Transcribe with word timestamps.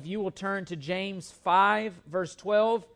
if 0.00 0.06
you 0.06 0.18
will 0.18 0.30
turn 0.30 0.64
to 0.64 0.76
James 0.76 1.30
5, 1.30 1.92
verse 2.06 2.34
12. 2.34 2.86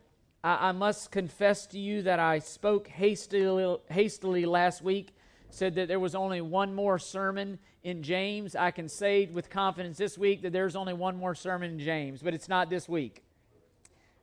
I, 0.43 0.69
I 0.69 0.71
must 0.71 1.11
confess 1.11 1.67
to 1.67 1.77
you 1.77 2.01
that 2.01 2.17
I 2.17 2.39
spoke 2.39 2.87
hastily, 2.87 3.77
hastily 3.91 4.47
last 4.47 4.81
week, 4.81 5.15
said 5.51 5.75
that 5.75 5.87
there 5.87 5.99
was 5.99 6.15
only 6.15 6.41
one 6.41 6.73
more 6.73 6.97
sermon 6.97 7.59
in 7.83 8.01
James. 8.01 8.55
I 8.55 8.71
can 8.71 8.89
say 8.89 9.27
with 9.27 9.51
confidence 9.51 9.99
this 9.99 10.17
week 10.17 10.41
that 10.41 10.51
there's 10.51 10.75
only 10.75 10.93
one 10.93 11.15
more 11.15 11.35
sermon 11.35 11.73
in 11.73 11.79
James, 11.79 12.23
but 12.23 12.33
it's 12.33 12.49
not 12.49 12.71
this 12.71 12.89
week. 12.89 13.21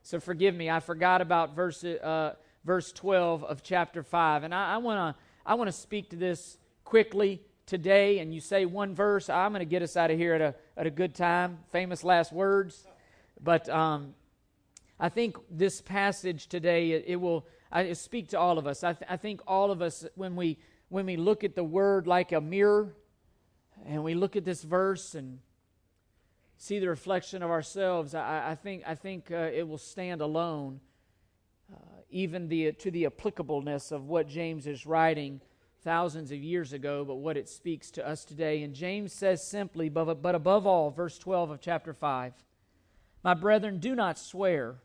So 0.01 0.19
forgive 0.19 0.53
me, 0.53 0.69
I 0.69 0.81
forgot 0.81 1.21
about 1.21 1.55
verse, 1.55 1.85
uh, 1.85 2.33
verse 2.65 2.91
12 2.91 3.45
of 3.45 3.63
chapter 3.63 4.03
5. 4.03 4.43
And 4.43 4.53
I, 4.53 4.73
I 4.73 4.77
want 4.77 5.15
to 5.15 5.21
I 5.45 5.53
wanna 5.53 5.71
speak 5.71 6.09
to 6.09 6.17
this 6.17 6.57
quickly 6.83 7.43
today. 7.65 8.19
And 8.19 8.33
you 8.33 8.41
say 8.41 8.65
one 8.65 8.93
verse, 8.93 9.29
I'm 9.29 9.51
going 9.51 9.61
to 9.61 9.65
get 9.65 9.81
us 9.81 9.95
out 9.95 10.11
of 10.11 10.17
here 10.17 10.33
at 10.33 10.41
a, 10.41 10.55
at 10.77 10.87
a 10.87 10.91
good 10.91 11.15
time. 11.15 11.59
Famous 11.71 12.03
last 12.03 12.31
words. 12.31 12.87
But 13.41 13.69
um, 13.69 14.13
I 14.99 15.09
think 15.09 15.37
this 15.49 15.81
passage 15.81 16.47
today, 16.47 16.91
it, 16.91 17.05
it 17.07 17.15
will 17.17 17.45
I 17.73 17.93
speak 17.93 18.29
to 18.29 18.39
all 18.39 18.59
of 18.59 18.67
us. 18.67 18.83
I, 18.83 18.93
th- 18.93 19.09
I 19.09 19.17
think 19.17 19.41
all 19.47 19.71
of 19.71 19.81
us, 19.81 20.05
when 20.13 20.35
we, 20.35 20.59
when 20.89 21.07
we 21.07 21.17
look 21.17 21.43
at 21.43 21.55
the 21.55 21.63
word 21.63 22.05
like 22.05 22.31
a 22.31 22.39
mirror, 22.39 22.93
and 23.83 24.03
we 24.03 24.13
look 24.13 24.35
at 24.35 24.45
this 24.45 24.61
verse 24.61 25.15
and 25.15 25.39
see 26.55 26.77
the 26.77 26.87
reflection 26.87 27.41
of 27.41 27.49
ourselves, 27.49 28.13
I, 28.13 28.51
I 28.51 28.55
think, 28.55 28.83
I 28.85 28.93
think 28.93 29.31
uh, 29.31 29.49
it 29.51 29.67
will 29.67 29.79
stand 29.79 30.21
alone, 30.21 30.81
uh, 31.73 31.77
even 32.11 32.47
the, 32.47 32.73
to 32.73 32.91
the 32.91 33.05
applicableness 33.05 33.91
of 33.91 34.07
what 34.07 34.27
James 34.27 34.67
is 34.67 34.85
writing 34.85 35.41
thousands 35.83 36.31
of 36.31 36.41
years 36.41 36.73
ago, 36.73 37.03
but 37.03 37.15
what 37.15 37.37
it 37.37 37.49
speaks 37.49 37.91
to 37.91 38.07
us 38.07 38.23
today. 38.23 38.63
And 38.63 38.73
James 38.73 39.11
says 39.11 39.45
simply, 39.45 39.89
but, 39.89 40.07
above 40.35 40.65
all, 40.65 40.91
verse 40.91 41.17
12 41.17 41.51
of 41.51 41.61
chapter 41.61 41.93
5, 41.93 42.33
My 43.23 43.33
brethren, 43.33 43.79
do 43.79 43.95
not 43.95 44.17
swear, 44.17 44.75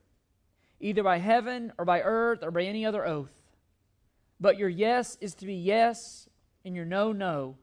either 0.80 1.02
by 1.02 1.18
heaven 1.18 1.72
or 1.78 1.84
by 1.84 2.02
earth 2.02 2.42
or 2.42 2.50
by 2.50 2.62
any 2.62 2.84
other 2.84 3.06
oath, 3.06 3.32
but 4.40 4.58
your 4.58 4.68
yes 4.68 5.16
is 5.20 5.34
to 5.36 5.46
be 5.46 5.54
yes, 5.54 6.28
and 6.64 6.74
your 6.74 6.84
no, 6.84 7.12
no, 7.12 7.56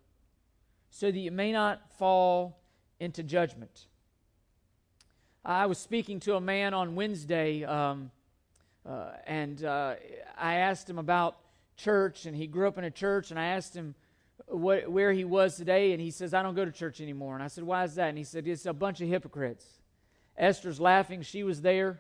so 0.90 1.12
that 1.12 1.20
you 1.20 1.32
may 1.32 1.52
not 1.52 1.82
fall 1.98 2.60
into 3.00 3.24
judgment. 3.24 3.88
I 5.44 5.66
was 5.66 5.78
speaking 5.78 6.20
to 6.22 6.36
a 6.36 6.42
man 6.42 6.74
on 6.74 6.96
Wednesday, 6.96 7.64
um, 7.64 8.12
uh, 8.86 9.12
and 9.28 9.64
uh, 9.64 9.96
I 10.38 10.56
asked 10.56 10.90
him 10.90 10.98
about 10.98 11.38
church, 11.78 12.26
and 12.26 12.36
he 12.36 12.48
grew 12.48 12.68
up 12.68 12.78
in 12.78 12.84
a 12.84 12.92
church, 12.92 13.32
and 13.32 13.40
I 13.40 13.46
asked 13.46 13.76
him 13.76 13.96
what, 14.48 14.90
where 14.90 15.12
he 15.12 15.24
was 15.24 15.56
today, 15.56 15.92
and 15.92 16.02
he 16.02 16.12
says, 16.12 16.34
I 16.34 16.44
don't 16.44 16.56
go 16.56 16.66
to 16.66 16.72
church 16.72 17.02
anymore. 17.02 17.36
And 17.36 17.44
I 17.44 17.48
said, 17.48 17.64
Why 17.64 17.84
is 17.84 17.96
that? 17.96 18.10
And 18.10 18.18
he 18.18 18.24
said, 18.24 18.48
It's 18.48 18.66
a 18.66 18.74
bunch 18.74 19.02
of 19.02 19.08
hypocrites. 19.08 19.66
Esther's 20.38 20.80
laughing. 20.80 21.22
She 21.22 21.44
was 21.44 21.62
there. 21.62 22.00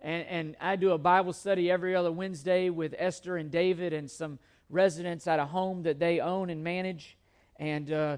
And, 0.00 0.26
and 0.26 0.56
I 0.60 0.76
do 0.76 0.90
a 0.90 0.98
Bible 0.98 1.32
study 1.32 1.70
every 1.70 1.96
other 1.96 2.12
Wednesday 2.12 2.68
with 2.68 2.94
Esther 2.98 3.36
and 3.36 3.50
David 3.50 3.92
and 3.92 4.10
some 4.10 4.38
residents 4.68 5.26
at 5.26 5.38
a 5.38 5.46
home 5.46 5.84
that 5.84 5.98
they 5.98 6.20
own 6.20 6.50
and 6.50 6.62
manage. 6.62 7.16
And 7.56 7.90
uh, 7.90 8.16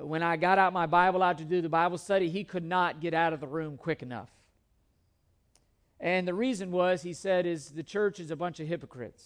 when 0.00 0.22
I 0.22 0.36
got 0.36 0.58
out 0.58 0.72
my 0.72 0.86
Bible 0.86 1.22
out 1.22 1.38
to 1.38 1.44
do 1.44 1.62
the 1.62 1.68
Bible 1.68 1.96
study, 1.96 2.28
he 2.28 2.44
could 2.44 2.64
not 2.64 3.00
get 3.00 3.14
out 3.14 3.32
of 3.32 3.40
the 3.40 3.46
room 3.46 3.76
quick 3.76 4.02
enough. 4.02 4.28
And 5.98 6.26
the 6.26 6.34
reason 6.34 6.72
was, 6.72 7.02
he 7.02 7.12
said, 7.12 7.46
is 7.46 7.70
the 7.70 7.82
church 7.82 8.18
is 8.18 8.30
a 8.30 8.36
bunch 8.36 8.58
of 8.60 8.66
hypocrites. 8.66 9.24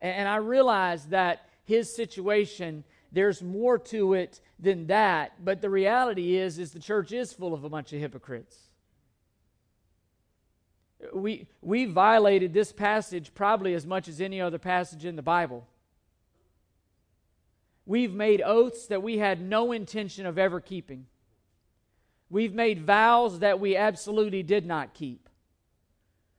And 0.00 0.28
I 0.28 0.36
realize 0.36 1.06
that 1.06 1.48
his 1.64 1.94
situation, 1.94 2.84
there's 3.10 3.42
more 3.42 3.78
to 3.78 4.14
it 4.14 4.40
than 4.58 4.86
that. 4.86 5.44
But 5.44 5.60
the 5.60 5.70
reality 5.70 6.36
is, 6.36 6.58
is 6.58 6.72
the 6.72 6.78
church 6.78 7.12
is 7.12 7.32
full 7.32 7.52
of 7.52 7.64
a 7.64 7.68
bunch 7.68 7.92
of 7.92 8.00
hypocrites. 8.00 8.56
We, 11.12 11.46
we 11.60 11.84
violated 11.84 12.52
this 12.52 12.72
passage 12.72 13.32
probably 13.34 13.74
as 13.74 13.86
much 13.86 14.08
as 14.08 14.20
any 14.20 14.40
other 14.40 14.58
passage 14.58 15.04
in 15.04 15.16
the 15.16 15.22
Bible. 15.22 15.66
We've 17.86 18.12
made 18.12 18.42
oaths 18.42 18.86
that 18.88 19.02
we 19.02 19.18
had 19.18 19.40
no 19.40 19.72
intention 19.72 20.26
of 20.26 20.38
ever 20.38 20.60
keeping. 20.60 21.06
We've 22.30 22.54
made 22.54 22.82
vows 22.84 23.38
that 23.38 23.60
we 23.60 23.76
absolutely 23.76 24.42
did 24.42 24.66
not 24.66 24.92
keep. 24.92 25.27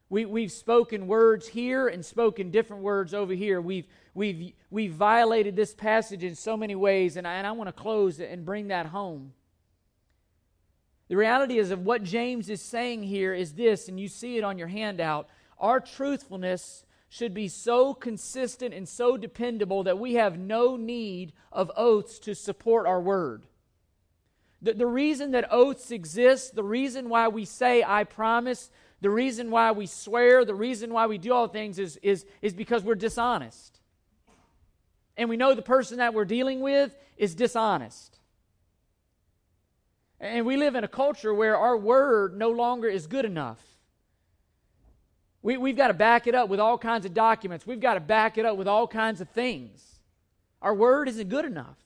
We, 0.09 0.25
we've 0.25 0.52
spoken 0.52 1.06
words 1.06 1.47
here 1.47 1.88
and 1.88 2.03
spoken 2.03 2.50
different 2.50 2.81
words 2.81 3.14
over 3.14 3.34
here. 3.34 3.62
We've, 3.62 3.86
we've, 4.16 4.53
we've 4.72 4.94
violated 4.94 5.56
this 5.56 5.75
passage 5.75 6.24
in 6.24 6.34
so 6.34 6.58
many 6.58 6.75
ways, 6.75 7.16
and 7.16 7.28
I, 7.28 7.34
and 7.34 7.46
I 7.46 7.52
want 7.52 7.68
to 7.68 7.74
close 7.74 8.19
and 8.19 8.44
bring 8.44 8.69
that 8.69 8.88
home. 8.88 9.34
The 11.09 11.18
reality 11.18 11.59
is 11.59 11.69
of 11.69 11.86
what 11.86 12.03
James 12.03 12.50
is 12.50 12.62
saying 12.62 13.03
here 13.03 13.34
is 13.34 13.53
this, 13.53 13.88
and 13.88 14.00
you 14.00 14.08
see 14.08 14.38
it 14.38 14.44
on 14.44 14.58
your 14.58 14.68
handout. 14.68 15.28
Our 15.59 15.80
truthfulness 15.80 16.86
should 17.08 17.34
be 17.34 17.48
so 17.48 17.94
consistent 17.94 18.74
and 18.74 18.88
so 18.88 19.18
dependable 19.18 19.84
that 19.84 20.00
we 20.00 20.14
have 20.14 20.40
no 20.40 20.75
need 20.75 21.34
of 21.52 21.72
oaths 21.75 22.19
to 22.19 22.36
support 22.36 22.86
our 22.86 23.02
word. 23.02 23.46
The, 24.62 24.74
the 24.74 24.86
reason 24.88 25.31
that 25.31 25.52
oaths 25.52 25.90
exist, 25.92 26.53
the 26.53 26.64
reason 26.64 27.09
why 27.09 27.28
we 27.28 27.46
say, 27.46 27.84
I 27.84 28.03
promise, 28.03 28.69
the 29.02 29.10
reason 29.10 29.50
why 29.50 29.72
we 29.72 29.86
swear, 29.86 30.44
the 30.44 30.56
reason 30.56 30.92
why 30.92 31.08
we 31.08 31.18
do 31.18 31.34
all 31.34 31.48
things 31.48 31.80
is, 31.80 31.98
is, 31.98 32.26
is 32.42 32.54
because 32.54 32.84
we're 32.84 32.96
dishonest. 32.96 33.80
And 35.16 35.30
we 35.30 35.38
know 35.38 35.54
the 35.54 35.62
person 35.62 35.98
that 35.98 36.14
we're 36.14 36.26
dealing 36.26 36.62
with 36.62 36.96
is 37.18 37.36
dishonest. 37.36 38.20
And 40.20 40.46
we 40.46 40.58
live 40.58 40.76
in 40.76 40.84
a 40.84 40.88
culture 40.90 41.34
where 41.34 41.58
our 41.58 41.78
word 41.78 42.38
no 42.38 42.50
longer 42.50 42.90
is 42.90 43.08
good 43.08 43.26
enough. 43.26 43.62
We, 45.42 45.56
we've 45.56 45.78
got 45.78 45.88
to 45.88 45.94
back 45.94 46.28
it 46.28 46.36
up 46.36 46.50
with 46.50 46.60
all 46.60 46.78
kinds 46.78 47.06
of 47.06 47.14
documents. 47.14 47.66
We've 47.66 47.80
got 47.80 47.94
to 47.94 48.02
back 48.02 48.38
it 48.38 48.46
up 48.46 48.58
with 48.58 48.68
all 48.68 48.88
kinds 48.88 49.22
of 49.22 49.30
things. 49.30 50.00
Our 50.62 50.74
word 50.74 51.08
isn't 51.08 51.30
good 51.30 51.46
enough. 51.46 51.78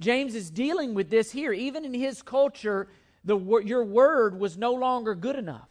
James 0.00 0.34
is 0.34 0.50
dealing 0.50 0.94
with 0.94 1.10
this 1.10 1.30
here. 1.30 1.52
Even 1.52 1.84
in 1.84 1.94
his 1.94 2.20
culture, 2.22 2.88
the, 3.24 3.38
your 3.64 3.84
word 3.84 4.38
was 4.38 4.56
no 4.56 4.72
longer 4.72 5.14
good 5.14 5.36
enough. 5.36 5.68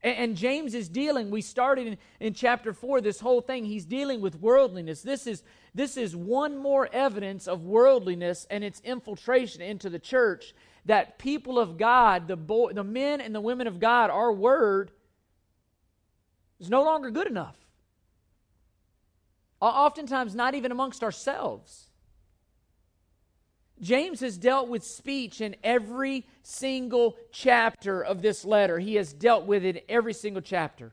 And, 0.00 0.36
James 0.36 0.74
is 0.74 0.88
dealing, 0.88 1.28
we 1.28 1.42
started 1.42 1.88
in, 1.88 1.98
in 2.20 2.32
chapter 2.32 2.72
4, 2.72 3.00
this 3.00 3.18
whole 3.18 3.40
thing, 3.40 3.64
he's 3.64 3.84
dealing 3.84 4.20
with 4.20 4.40
worldliness. 4.40 5.02
This 5.02 5.26
is, 5.26 5.42
this 5.74 5.96
is 5.96 6.14
one 6.14 6.56
more 6.56 6.88
evidence 6.92 7.48
of 7.48 7.64
worldliness 7.64 8.46
and 8.48 8.62
its 8.62 8.80
infiltration 8.84 9.60
into 9.60 9.90
the 9.90 9.98
church 9.98 10.54
that 10.84 11.18
people 11.18 11.58
of 11.58 11.78
God, 11.78 12.28
the, 12.28 12.36
boy, 12.36 12.72
the 12.72 12.84
men 12.84 13.20
and 13.20 13.34
the 13.34 13.40
women 13.40 13.66
of 13.66 13.80
God, 13.80 14.10
our 14.10 14.32
word 14.32 14.92
is 16.60 16.70
no 16.70 16.84
longer 16.84 17.10
good 17.10 17.26
enough. 17.26 17.56
Oftentimes, 19.60 20.32
not 20.36 20.54
even 20.54 20.70
amongst 20.70 21.02
ourselves. 21.02 21.87
James 23.80 24.20
has 24.20 24.36
dealt 24.36 24.68
with 24.68 24.84
speech 24.84 25.40
in 25.40 25.56
every 25.62 26.26
single 26.42 27.16
chapter 27.30 28.02
of 28.02 28.22
this 28.22 28.44
letter. 28.44 28.78
He 28.78 28.96
has 28.96 29.12
dealt 29.12 29.46
with 29.46 29.64
it 29.64 29.76
in 29.76 29.82
every 29.88 30.14
single 30.14 30.42
chapter. 30.42 30.92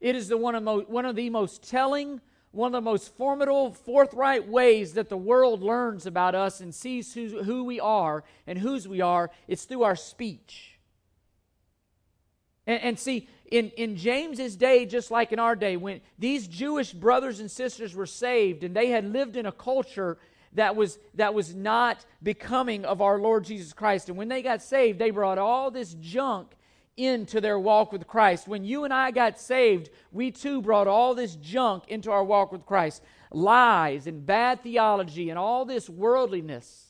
It 0.00 0.14
is 0.16 0.28
the 0.28 0.36
one 0.36 0.54
of, 0.54 0.62
mo- 0.62 0.84
one 0.86 1.06
of 1.06 1.16
the 1.16 1.30
most 1.30 1.68
telling 1.68 2.20
one 2.56 2.74
of 2.74 2.84
the 2.84 2.90
most 2.90 3.14
formidable, 3.16 3.72
forthright 3.72 4.48
ways 4.48 4.94
that 4.94 5.10
the 5.10 5.16
world 5.16 5.62
learns 5.62 6.06
about 6.06 6.34
us 6.34 6.60
and 6.60 6.74
sees 6.74 7.12
who, 7.12 7.42
who 7.42 7.64
we 7.64 7.78
are 7.78 8.24
and 8.46 8.58
whose 8.58 8.88
we 8.88 9.02
are, 9.02 9.30
it's 9.46 9.64
through 9.64 9.82
our 9.82 9.94
speech. 9.94 10.78
And, 12.66 12.80
and 12.82 12.98
see, 12.98 13.28
in, 13.50 13.70
in 13.70 13.96
James's 13.96 14.56
day, 14.56 14.86
just 14.86 15.10
like 15.10 15.32
in 15.32 15.38
our 15.38 15.54
day, 15.54 15.76
when 15.76 16.00
these 16.18 16.48
Jewish 16.48 16.92
brothers 16.92 17.40
and 17.40 17.50
sisters 17.50 17.94
were 17.94 18.06
saved 18.06 18.64
and 18.64 18.74
they 18.74 18.88
had 18.88 19.04
lived 19.12 19.36
in 19.36 19.44
a 19.44 19.52
culture 19.52 20.16
that 20.56 20.74
was, 20.74 20.98
that 21.14 21.32
was 21.32 21.54
not 21.54 22.04
becoming 22.22 22.84
of 22.84 23.00
our 23.00 23.18
Lord 23.18 23.44
Jesus 23.44 23.72
Christ. 23.72 24.08
And 24.08 24.18
when 24.18 24.28
they 24.28 24.42
got 24.42 24.62
saved, 24.62 24.98
they 24.98 25.10
brought 25.10 25.38
all 25.38 25.70
this 25.70 25.94
junk 25.94 26.52
into 26.96 27.40
their 27.40 27.58
walk 27.58 27.92
with 27.92 28.06
Christ. 28.06 28.48
When 28.48 28.64
you 28.64 28.84
and 28.84 28.92
I 28.92 29.10
got 29.10 29.38
saved, 29.38 29.90
we 30.12 30.30
too 30.30 30.62
brought 30.62 30.88
all 30.88 31.14
this 31.14 31.36
junk 31.36 31.84
into 31.88 32.10
our 32.10 32.24
walk 32.24 32.52
with 32.52 32.66
Christ 32.66 33.02
lies 33.30 34.06
and 34.06 34.24
bad 34.24 34.62
theology 34.62 35.30
and 35.30 35.38
all 35.38 35.64
this 35.64 35.88
worldliness. 35.90 36.86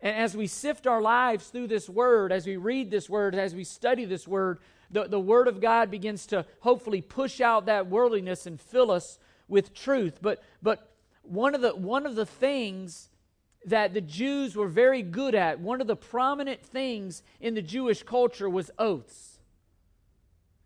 And 0.00 0.14
as 0.14 0.36
we 0.36 0.46
sift 0.46 0.86
our 0.86 1.00
lives 1.00 1.48
through 1.48 1.68
this 1.68 1.88
word, 1.88 2.30
as 2.30 2.46
we 2.46 2.56
read 2.56 2.90
this 2.90 3.08
word, 3.08 3.34
as 3.34 3.54
we 3.54 3.64
study 3.64 4.04
this 4.04 4.28
word, 4.28 4.58
the, 4.90 5.04
the 5.04 5.20
word 5.20 5.48
of 5.48 5.60
God 5.60 5.90
begins 5.90 6.26
to 6.26 6.44
hopefully 6.60 7.00
push 7.00 7.40
out 7.40 7.66
that 7.66 7.88
worldliness 7.88 8.46
and 8.46 8.60
fill 8.60 8.90
us 8.90 9.18
with 9.48 9.72
truth. 9.72 10.18
But, 10.20 10.42
but 10.62 10.95
one, 11.28 11.54
of 11.54 11.60
the, 11.60 11.74
one 11.74 12.06
of 12.06 12.14
the 12.14 12.26
things 12.26 13.08
that 13.66 13.94
the 13.94 14.00
Jews 14.00 14.54
were 14.54 14.68
very 14.68 15.02
good 15.02 15.34
at, 15.34 15.60
one 15.60 15.80
of 15.80 15.86
the 15.86 15.96
prominent 15.96 16.62
things 16.64 17.22
in 17.40 17.54
the 17.54 17.62
Jewish 17.62 18.02
culture 18.02 18.48
was 18.48 18.70
oaths. 18.78 19.38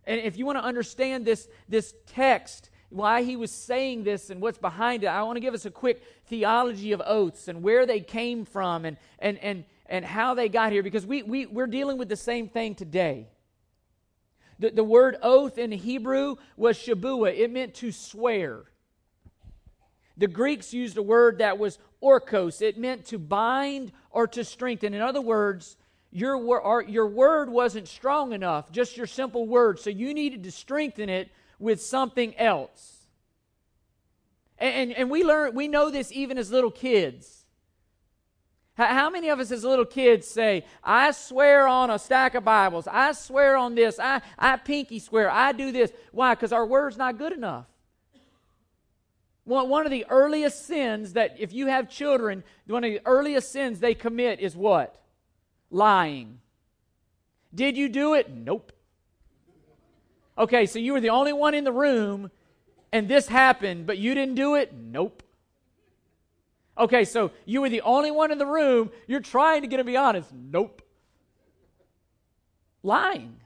And 0.05 0.21
if 0.21 0.37
you 0.37 0.47
want 0.47 0.59
to 0.59 0.65
understand 0.65 1.25
this, 1.25 1.49
this 1.69 1.95
text 2.07 2.71
why 2.91 3.23
he 3.23 3.37
was 3.37 3.53
saying 3.53 4.03
this 4.03 4.31
and 4.31 4.41
what's 4.41 4.59
behind 4.59 5.05
it, 5.05 5.07
I 5.07 5.23
want 5.23 5.37
to 5.37 5.41
give 5.41 5.55
us 5.55 5.65
a 5.65 5.71
quick 5.71 6.03
theology 6.27 6.93
of 6.93 7.01
oaths 7.05 7.49
and 7.49 7.63
where 7.63 7.87
they 7.87 8.01
came 8.01 8.45
from 8.45 8.85
and, 8.85 8.97
and, 9.21 9.39
and, 9.39 9.65
and 9.87 10.05
how 10.05 10.35
they 10.35 10.49
got 10.49 10.73
here 10.73 10.83
because 10.83 11.07
we, 11.07 11.23
we, 11.23 11.47
we're 11.47 11.69
dealing 11.69 11.99
with 11.99 12.09
the 12.09 12.17
same 12.17 12.49
thing 12.49 12.75
today. 12.75 13.29
The, 14.59 14.71
the 14.71 14.85
word 14.85 15.17
oath 15.23 15.57
in 15.57 15.71
Hebrew 15.73 16.37
was 16.57 16.77
shabua, 16.77 17.39
it 17.39 17.51
meant 17.51 17.75
to 17.77 17.93
swear. 17.93 18.65
The 20.21 20.29
Greeks 20.29 20.75
used 20.75 20.99
a 20.99 21.03
word 21.03 21.39
that 21.39 21.59
was 21.59 21.79
orkos, 22.03 22.61
it 22.61 22.77
meant 22.77 23.07
to 23.07 23.19
bind 23.19 23.91
or 24.11 24.27
to 24.29 24.45
strengthen. 24.45 24.93
In 24.93 25.01
other 25.01 25.23
words, 25.23 25.79
your, 26.13 26.85
your 26.87 27.07
word 27.07 27.49
wasn't 27.49 27.89
strong 27.89 28.35
enough, 28.35 28.71
just 28.71 28.99
your 28.99 29.07
simple 29.07 29.47
word, 29.47 29.79
so 29.79 29.89
you 29.89 30.13
needed 30.13 30.43
to 30.45 30.51
strengthen 30.51 31.09
it 31.09 31.31
with 31.59 31.81
something 31.81 32.37
else. 32.37 33.07
And, 34.59 34.75
and, 34.75 34.93
and 34.93 35.11
we 35.11 35.25
learn, 35.25 35.55
we 35.55 35.69
know 35.69 35.91
this 35.91 36.13
even 36.13 36.37
as 36.37 36.51
little 36.53 36.71
kids. 36.71 37.47
How 38.75 39.09
many 39.09 39.31
of 39.31 39.41
us 39.41 39.51
as 39.51 39.65
little 39.65 39.87
kids 39.87 40.29
say, 40.29 40.67
I 40.85 41.13
swear 41.13 41.67
on 41.67 41.89
a 41.89 41.99
stack 41.99 42.35
of 42.35 42.45
Bibles, 42.45 42.87
I 42.87 43.13
swear 43.13 43.57
on 43.57 43.75
this, 43.75 43.99
I, 43.99 44.21
I 44.39 44.59
pinky 44.59 44.99
swear, 44.99 45.31
I 45.31 45.53
do 45.53 45.73
this? 45.73 45.91
Why? 46.13 46.35
Because 46.35 46.53
our 46.53 46.67
word's 46.67 46.99
not 46.99 47.17
good 47.17 47.33
enough. 47.33 47.65
One 49.51 49.85
of 49.85 49.91
the 49.91 50.07
earliest 50.09 50.67
sins 50.67 51.15
that, 51.15 51.35
if 51.39 51.53
you 51.53 51.67
have 51.67 51.89
children, 51.91 52.45
one 52.67 52.85
of 52.85 52.93
the 52.93 53.01
earliest 53.05 53.51
sins 53.51 53.81
they 53.81 53.95
commit 53.95 54.39
is 54.39 54.55
what? 54.55 54.95
Lying. 55.71 56.39
Did 57.53 57.77
you 57.77 57.89
do 57.89 58.15
it? 58.15 58.31
Nope. 58.31 58.73
Okay, 60.39 60.67
so 60.67 60.79
you 60.79 60.93
were 60.93 61.01
the 61.01 61.11
only 61.11 61.33
one 61.33 61.55
in 61.55 61.65
the 61.65 61.73
room 61.73 62.31
and 62.93 63.09
this 63.09 63.27
happened, 63.27 63.87
but 63.87 63.99
you 63.99 64.15
didn't 64.15 64.37
do 64.37 64.55
it? 64.55 64.73
Nope. 64.73 65.23
Okay, 66.79 67.05
so 67.05 67.33
you 67.45 67.61
were 67.61 67.69
the 67.69 67.83
only 67.83 68.13
one 68.13 68.31
in 68.31 68.39
the 68.39 68.47
room. 68.47 68.91
You're 69.09 69.21
trying 69.21 69.63
to 69.63 69.67
get 69.69 69.79
to 69.79 69.85
be 69.85 69.97
honest. 69.97 70.33
Nope. 70.33 70.81
Lying. 72.85 73.37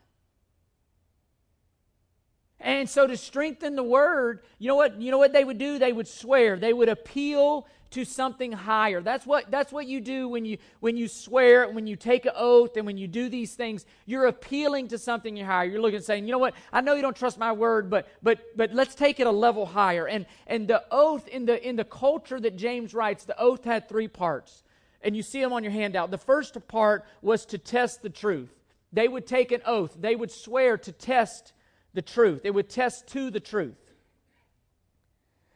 And 2.65 2.89
so 2.89 3.07
to 3.07 3.15
strengthen 3.15 3.77
the 3.77 3.83
word, 3.83 4.41
you 4.59 4.69
know 4.69 4.75
what? 4.75 4.99
You 4.99 5.11
know 5.11 5.19
what 5.19 5.35
they 5.35 5.45
would 5.45 5.59
do? 5.59 5.79
They 5.79 5.93
would 5.93 6.09
swear. 6.09 6.59
They 6.59 6.73
would 6.73 6.89
appeal 6.89 7.69
to 7.91 8.07
something 8.07 8.53
higher. 8.53 9.03
That's 9.03 9.27
what, 9.27 9.51
that's 9.51 9.71
what 9.71 9.87
you 9.87 10.01
do 10.01 10.29
when 10.29 10.47
you, 10.47 10.57
when 10.81 10.97
you 10.97 11.07
swear, 11.07 11.69
when 11.69 11.87
you 11.87 11.95
take 11.95 12.25
an 12.25 12.33
oath, 12.35 12.79
and 12.79 12.87
when 12.87 12.97
you 12.97 13.07
do 13.07 13.29
these 13.29 13.55
things. 13.55 13.85
You're 14.07 14.27
appealing 14.27 14.89
to 14.89 14.99
something 14.99 15.37
higher. 15.37 15.67
You're 15.67 15.83
looking 15.83 15.97
and 15.97 16.05
saying, 16.05 16.25
you 16.25 16.33
know 16.33 16.39
what? 16.39 16.55
I 16.73 16.81
know 16.81 16.95
you 16.95 17.03
don't 17.03 17.15
trust 17.15 17.39
my 17.39 17.53
word, 17.53 17.91
but, 17.91 18.09
but, 18.23 18.41
but 18.57 18.73
let's 18.73 18.95
take 18.95 19.21
it 19.21 19.27
a 19.27 19.31
level 19.31 19.67
higher. 19.67 20.09
And, 20.09 20.25
and 20.47 20.67
the 20.67 20.83
oath, 20.91 21.29
in 21.29 21.45
the, 21.45 21.63
in 21.69 21.77
the 21.77 21.85
culture 21.85 22.41
that 22.41 22.57
James 22.57 22.95
writes, 22.95 23.27
the 23.27 23.39
oath 23.39 23.65
had 23.65 23.91
three 23.91 24.09
parts. 24.09 24.63
And 25.03 25.15
you 25.15 25.23
see 25.23 25.43
them 25.43 25.53
on 25.53 25.63
your 25.63 25.73
handout. 25.73 26.11
The 26.11 26.17
first 26.17 26.57
part 26.67 27.05
was 27.21 27.45
to 27.47 27.59
test 27.59 28.01
the 28.01 28.09
truth. 28.09 28.51
They 28.91 29.07
would 29.07 29.27
take 29.27 29.53
an 29.53 29.61
oath, 29.67 29.95
they 30.01 30.17
would 30.17 30.31
swear 30.31 30.79
to 30.79 30.93
test 30.93 31.53
the 31.95 32.03
truth, 32.03 32.43
it 32.45 32.51
would 32.51 32.69
test 32.69 33.07
to 33.09 33.31
the 33.31 33.41
truth. 33.41 33.79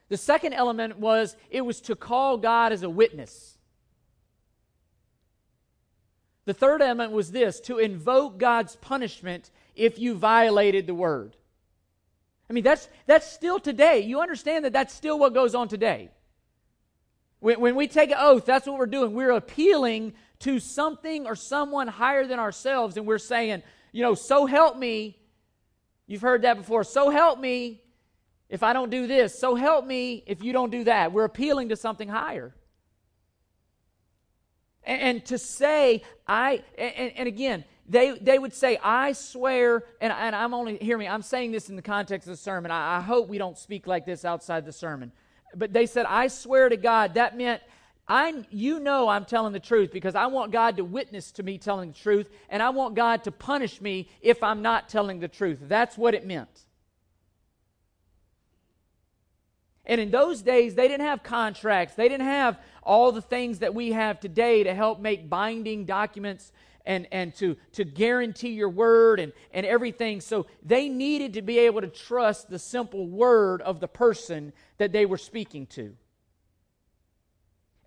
The 0.08 0.16
second 0.16 0.54
element 0.54 0.98
was 0.98 1.36
it 1.50 1.60
was 1.62 1.80
to 1.82 1.94
call 1.94 2.38
God 2.38 2.72
as 2.72 2.82
a 2.82 2.88
witness. 2.88 3.58
The 6.46 6.54
third 6.54 6.80
element 6.80 7.12
was 7.12 7.30
this 7.30 7.60
to 7.60 7.78
invoke 7.78 8.38
God's 8.38 8.76
punishment 8.76 9.50
if 9.76 9.98
you 9.98 10.14
violated 10.14 10.86
the 10.86 10.94
word. 10.94 11.36
I 12.48 12.54
mean, 12.54 12.64
that's, 12.64 12.88
that's 13.06 13.30
still 13.30 13.60
today. 13.60 14.00
You 14.00 14.22
understand 14.22 14.64
that 14.64 14.72
that's 14.72 14.94
still 14.94 15.18
what 15.18 15.34
goes 15.34 15.54
on 15.54 15.68
today. 15.68 16.08
When, 17.40 17.60
when 17.60 17.74
we 17.74 17.86
take 17.86 18.10
an 18.10 18.16
oath, 18.18 18.46
that's 18.46 18.66
what 18.66 18.78
we're 18.78 18.86
doing. 18.86 19.12
We're 19.12 19.32
appealing 19.32 20.14
to 20.38 20.58
something 20.58 21.26
or 21.26 21.36
someone 21.36 21.86
higher 21.86 22.26
than 22.26 22.38
ourselves, 22.38 22.96
and 22.96 23.06
we're 23.06 23.18
saying, 23.18 23.62
you 23.92 24.02
know, 24.02 24.14
so 24.14 24.46
help 24.46 24.78
me. 24.78 25.17
You've 26.08 26.22
heard 26.22 26.42
that 26.42 26.56
before. 26.56 26.82
So 26.82 27.10
help 27.10 27.38
me 27.38 27.82
if 28.48 28.62
I 28.62 28.72
don't 28.72 28.90
do 28.90 29.06
this. 29.06 29.38
So 29.38 29.54
help 29.54 29.86
me 29.86 30.24
if 30.26 30.42
you 30.42 30.52
don't 30.52 30.70
do 30.70 30.84
that. 30.84 31.12
We're 31.12 31.24
appealing 31.24 31.68
to 31.68 31.76
something 31.76 32.08
higher. 32.08 32.54
And, 34.82 35.02
and 35.02 35.24
to 35.26 35.36
say, 35.36 36.02
I, 36.26 36.64
and, 36.78 37.12
and, 37.14 37.28
again, 37.28 37.64
they, 37.86 38.18
they 38.18 38.38
would 38.38 38.54
say, 38.54 38.78
I 38.82 39.12
swear, 39.12 39.84
and, 40.00 40.10
and 40.10 40.34
I'm 40.34 40.54
only, 40.54 40.78
hear 40.78 40.96
me, 40.96 41.06
I'm 41.06 41.22
saying 41.22 41.52
this 41.52 41.68
in 41.68 41.76
the 41.76 41.82
context 41.82 42.26
of 42.26 42.32
the 42.32 42.38
sermon. 42.38 42.70
I, 42.70 42.96
I 42.96 43.00
hope 43.00 43.28
we 43.28 43.36
don't 43.36 43.58
speak 43.58 43.86
like 43.86 44.06
this 44.06 44.24
outside 44.24 44.64
the 44.64 44.72
sermon. 44.72 45.12
But 45.54 45.74
they 45.74 45.84
said, 45.84 46.06
I 46.08 46.28
swear 46.28 46.70
to 46.70 46.76
God. 46.78 47.14
That 47.14 47.36
meant, 47.36 47.60
I, 48.08 48.44
you 48.50 48.80
know 48.80 49.08
I'm 49.08 49.26
telling 49.26 49.52
the 49.52 49.60
truth 49.60 49.92
because 49.92 50.14
I 50.14 50.26
want 50.26 50.50
God 50.50 50.78
to 50.78 50.84
witness 50.84 51.30
to 51.32 51.42
me 51.42 51.58
telling 51.58 51.92
the 51.92 51.98
truth, 51.98 52.30
and 52.48 52.62
I 52.62 52.70
want 52.70 52.94
God 52.94 53.24
to 53.24 53.32
punish 53.32 53.80
me 53.82 54.08
if 54.22 54.42
I'm 54.42 54.62
not 54.62 54.88
telling 54.88 55.20
the 55.20 55.28
truth. 55.28 55.58
That's 55.62 55.98
what 55.98 56.14
it 56.14 56.26
meant. 56.26 56.64
And 59.84 60.00
in 60.00 60.10
those 60.10 60.42
days, 60.42 60.74
they 60.74 60.88
didn't 60.88 61.06
have 61.06 61.22
contracts. 61.22 61.94
They 61.94 62.08
didn't 62.08 62.26
have 62.26 62.58
all 62.82 63.12
the 63.12 63.22
things 63.22 63.58
that 63.60 63.74
we 63.74 63.92
have 63.92 64.20
today 64.20 64.62
to 64.64 64.74
help 64.74 65.00
make 65.00 65.28
binding 65.28 65.84
documents 65.84 66.52
and, 66.84 67.06
and 67.12 67.34
to, 67.36 67.56
to 67.72 67.84
guarantee 67.84 68.50
your 68.50 68.68
word 68.70 69.20
and, 69.20 69.32
and 69.52 69.66
everything. 69.66 70.20
So 70.20 70.46
they 70.62 70.88
needed 70.88 71.34
to 71.34 71.42
be 71.42 71.58
able 71.58 71.82
to 71.82 71.88
trust 71.88 72.48
the 72.48 72.58
simple 72.58 73.06
word 73.06 73.60
of 73.62 73.80
the 73.80 73.88
person 73.88 74.52
that 74.78 74.92
they 74.92 75.04
were 75.04 75.18
speaking 75.18 75.66
to. 75.68 75.94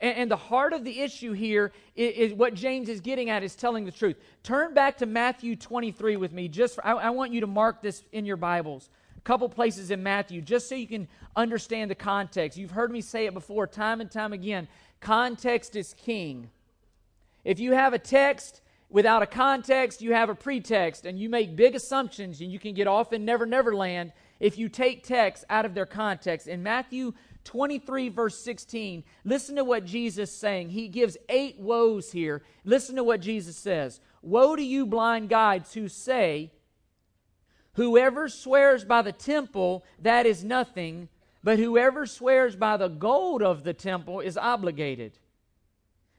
And, 0.01 0.18
and 0.18 0.31
the 0.31 0.36
heart 0.36 0.74
of 0.74 0.83
the 0.83 1.00
issue 1.00 1.31
here 1.31 1.71
is, 1.95 2.31
is, 2.31 2.33
what 2.33 2.53
James 2.53 2.89
is 2.89 3.00
getting 3.00 3.30
at 3.30 3.44
is 3.44 3.56
telling 3.56 3.86
the 3.86 3.92
truth. 3.92 4.18
Turn 4.44 4.74
back 4.74 4.98
to 4.98 5.06
Matthew 5.06 5.56
23 5.56 6.18
with 6.18 6.33
me. 6.33 6.50
Just 6.50 6.75
for, 6.75 6.86
I, 6.86 6.94
I 6.94 7.09
want 7.12 7.31
you 7.31 7.42
to 7.42 7.48
mark 7.48 7.81
this 7.81 8.03
in 8.12 8.25
your 8.25 8.38
Bibles 8.38 8.89
a 9.18 9.24
couple 9.24 9.48
places 9.48 9.92
in 9.92 10.01
Matthew 10.01 10.42
just 10.42 10.68
so 10.68 10.74
you 10.74 10.88
can 10.88 11.07
understand 11.36 11.92
the 11.92 11.95
context. 11.95 12.57
You've 12.57 12.71
heard 12.71 12.92
me 12.92 13.01
say 13.01 13.27
it 13.27 13.33
before 13.33 13.68
time 13.68 14.01
and 14.01 14.09
time 14.09 14.33
again. 14.33 14.68
Context 15.00 15.75
is 15.75 15.94
king. 15.94 16.50
If 17.45 17.59
you 17.59 17.74
have 17.74 17.94
a 17.94 18.00
text 18.00 18.62
without 18.89 19.21
a 19.21 19.27
context, 19.27 20.01
you 20.01 20.13
have 20.13 20.30
a 20.30 20.36
pretext, 20.36 21.06
and 21.06 21.19
you 21.19 21.30
make 21.30 21.56
big 21.56 21.75
assumptions, 21.75 22.42
and 22.42 22.51
you 22.51 22.59
can 22.59 22.74
get 22.74 22.88
off 22.88 23.13
in 23.13 23.24
Never 23.24 23.45
Never 23.45 23.75
Land 23.75 24.12
if 24.39 24.57
you 24.57 24.69
take 24.69 25.04
texts 25.04 25.45
out 25.50 25.65
of 25.65 25.75
their 25.75 25.86
context. 25.86 26.47
In 26.47 26.63
Matthew 26.63 27.13
23, 27.43 28.09
verse 28.09 28.39
16, 28.39 29.03
listen 29.25 29.55
to 29.55 29.63
what 29.63 29.85
Jesus 29.85 30.29
is 30.29 30.35
saying. 30.35 30.69
He 30.69 30.88
gives 30.88 31.17
eight 31.27 31.59
woes 31.59 32.11
here. 32.11 32.43
Listen 32.63 32.95
to 32.95 33.03
what 33.03 33.21
Jesus 33.21 33.57
says 33.57 33.99
Woe 34.21 34.56
to 34.56 34.63
you, 34.63 34.85
blind 34.85 35.30
guides, 35.30 35.73
who 35.73 35.87
say, 35.87 36.51
Whoever 37.73 38.27
swears 38.27 38.83
by 38.83 39.01
the 39.01 39.11
temple, 39.11 39.85
that 39.99 40.25
is 40.25 40.44
nothing, 40.44 41.09
but 41.44 41.57
whoever 41.57 42.06
swears 42.06 42.56
by 42.56 42.77
the 42.77 42.89
gold 42.89 43.42
of 43.42 43.63
the 43.63 43.73
temple 43.73 44.19
is 44.19 44.37
obligated. 44.37 45.18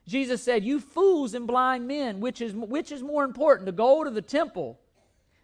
Jesus 0.07 0.43
said, 0.43 0.63
You 0.63 0.79
fools 0.79 1.33
and 1.33 1.47
blind 1.47 1.87
men, 1.87 2.19
which 2.19 2.41
is, 2.41 2.53
which 2.53 2.91
is 2.91 3.01
more 3.01 3.23
important, 3.23 3.65
the 3.65 3.71
gold 3.71 4.07
of 4.07 4.15
the 4.15 4.21
temple 4.21 4.79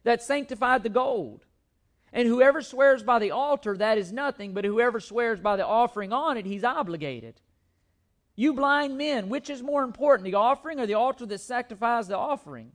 that 0.04 0.22
sanctified 0.22 0.84
the 0.84 0.89
gold? 0.89 1.46
And 2.12 2.28
whoever 2.28 2.62
swears 2.62 3.04
by 3.04 3.20
the 3.20 3.32
altar, 3.32 3.78
that 3.78 3.98
is 3.98 4.12
nothing, 4.12 4.54
but 4.54 4.66
whoever 4.66 5.00
swears 5.00 5.39
by 5.39 5.56
the 5.56 5.66
offering 5.66 6.12
on 6.12 6.38
it, 6.38 6.46
he's 6.46 6.63
obligated. 6.63 7.39
You 8.36 8.54
blind 8.54 8.98
men, 8.98 9.30
which 9.30 9.50
is 9.50 9.62
more 9.62 9.84
important, 9.84 10.25
the 10.25 10.36
offering 10.36 10.80
or 10.80 10.88
the 10.88 10.94
altar 10.94 11.25
that 11.25 11.42
sanctifies 11.42 12.08
the 12.08 12.18
offering? 12.18 12.72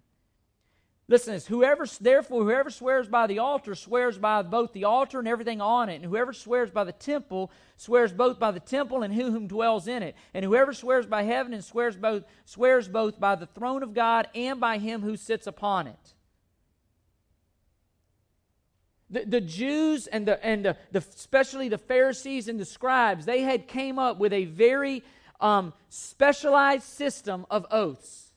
Listen, 1.07 1.35
this, 1.35 1.47
whoever 1.47 1.87
therefore 2.01 2.45
whoever 2.45 2.71
swears 2.71 3.09
by 3.09 3.27
the 3.27 3.39
altar 3.39 3.75
swears 3.75 4.17
by 4.17 4.41
both 4.41 4.73
the 4.73 4.85
altar 4.85 5.19
and 5.19 5.29
everything 5.29 5.61
on 5.61 5.91
it, 5.91 5.97
and 5.97 6.05
whoever 6.05 6.33
swears 6.33 6.71
by 6.71 6.83
the 6.83 6.93
temple 6.93 7.51
swears 7.77 8.11
both 8.13 8.39
by 8.39 8.51
the 8.51 8.61
temple 8.61 9.03
and 9.03 9.13
who 9.13 9.31
whom 9.31 9.47
dwells 9.47 9.87
in 9.87 10.03
it, 10.03 10.17
and 10.33 10.45
whoever 10.45 10.73
swears 10.73 11.05
by 11.05 11.23
heaven 11.23 11.53
and 11.53 11.63
swears 11.63 11.97
both 11.97 12.25
swears 12.47 12.89
both 12.89 13.21
by 13.21 13.35
the 13.35 13.47
throne 13.47 13.83
of 13.83 13.93
God 13.93 14.29
and 14.35 14.59
by 14.59 14.79
him 14.79 15.03
who 15.03 15.17
sits 15.17 15.47
upon 15.47 15.89
it. 15.89 16.14
The, 19.11 19.25
the 19.25 19.41
Jews 19.41 20.07
and 20.07 20.27
the 20.27 20.45
and 20.45 20.65
the, 20.65 20.77
the 20.91 20.99
especially 20.99 21.69
the 21.69 21.79
Pharisees 21.79 22.49
and 22.49 22.59
the 22.59 22.65
scribes, 22.65 23.27
they 23.27 23.43
had 23.43 23.69
came 23.69 23.99
up 23.99 24.19
with 24.19 24.33
a 24.33 24.47
very 24.47 25.05
um, 25.41 25.73
specialized 25.91 26.85
system 26.85 27.47
of 27.51 27.67
oaths. 27.71 28.33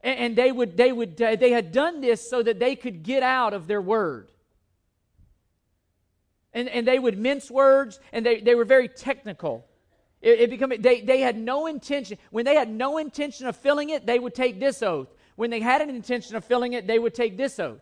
And, 0.00 0.18
and 0.18 0.36
they 0.36 0.52
would 0.52 0.76
they 0.76 0.92
would 0.92 1.16
they 1.16 1.50
had 1.50 1.72
done 1.72 2.00
this 2.00 2.28
so 2.28 2.42
that 2.42 2.58
they 2.58 2.76
could 2.76 3.02
get 3.02 3.22
out 3.22 3.52
of 3.52 3.66
their 3.66 3.82
word. 3.82 4.28
And, 6.54 6.68
and 6.68 6.86
they 6.86 6.98
would 6.98 7.18
mince 7.18 7.50
words 7.50 7.98
and 8.12 8.26
they, 8.26 8.40
they 8.40 8.54
were 8.54 8.66
very 8.66 8.86
technical. 8.86 9.66
It, 10.20 10.52
it 10.52 10.82
they, 10.82 11.00
they 11.00 11.20
had 11.20 11.36
no 11.36 11.66
intention 11.66 12.18
when 12.30 12.44
they 12.44 12.54
had 12.54 12.70
no 12.70 12.98
intention 12.98 13.46
of 13.46 13.56
filling 13.56 13.90
it 13.90 14.06
they 14.06 14.18
would 14.18 14.34
take 14.34 14.60
this 14.60 14.82
oath. 14.82 15.08
When 15.34 15.50
they 15.50 15.60
had 15.60 15.80
an 15.80 15.90
intention 15.90 16.36
of 16.36 16.44
filling 16.44 16.74
it 16.74 16.86
they 16.86 16.98
would 16.98 17.14
take 17.14 17.36
this 17.36 17.58
oath 17.58 17.80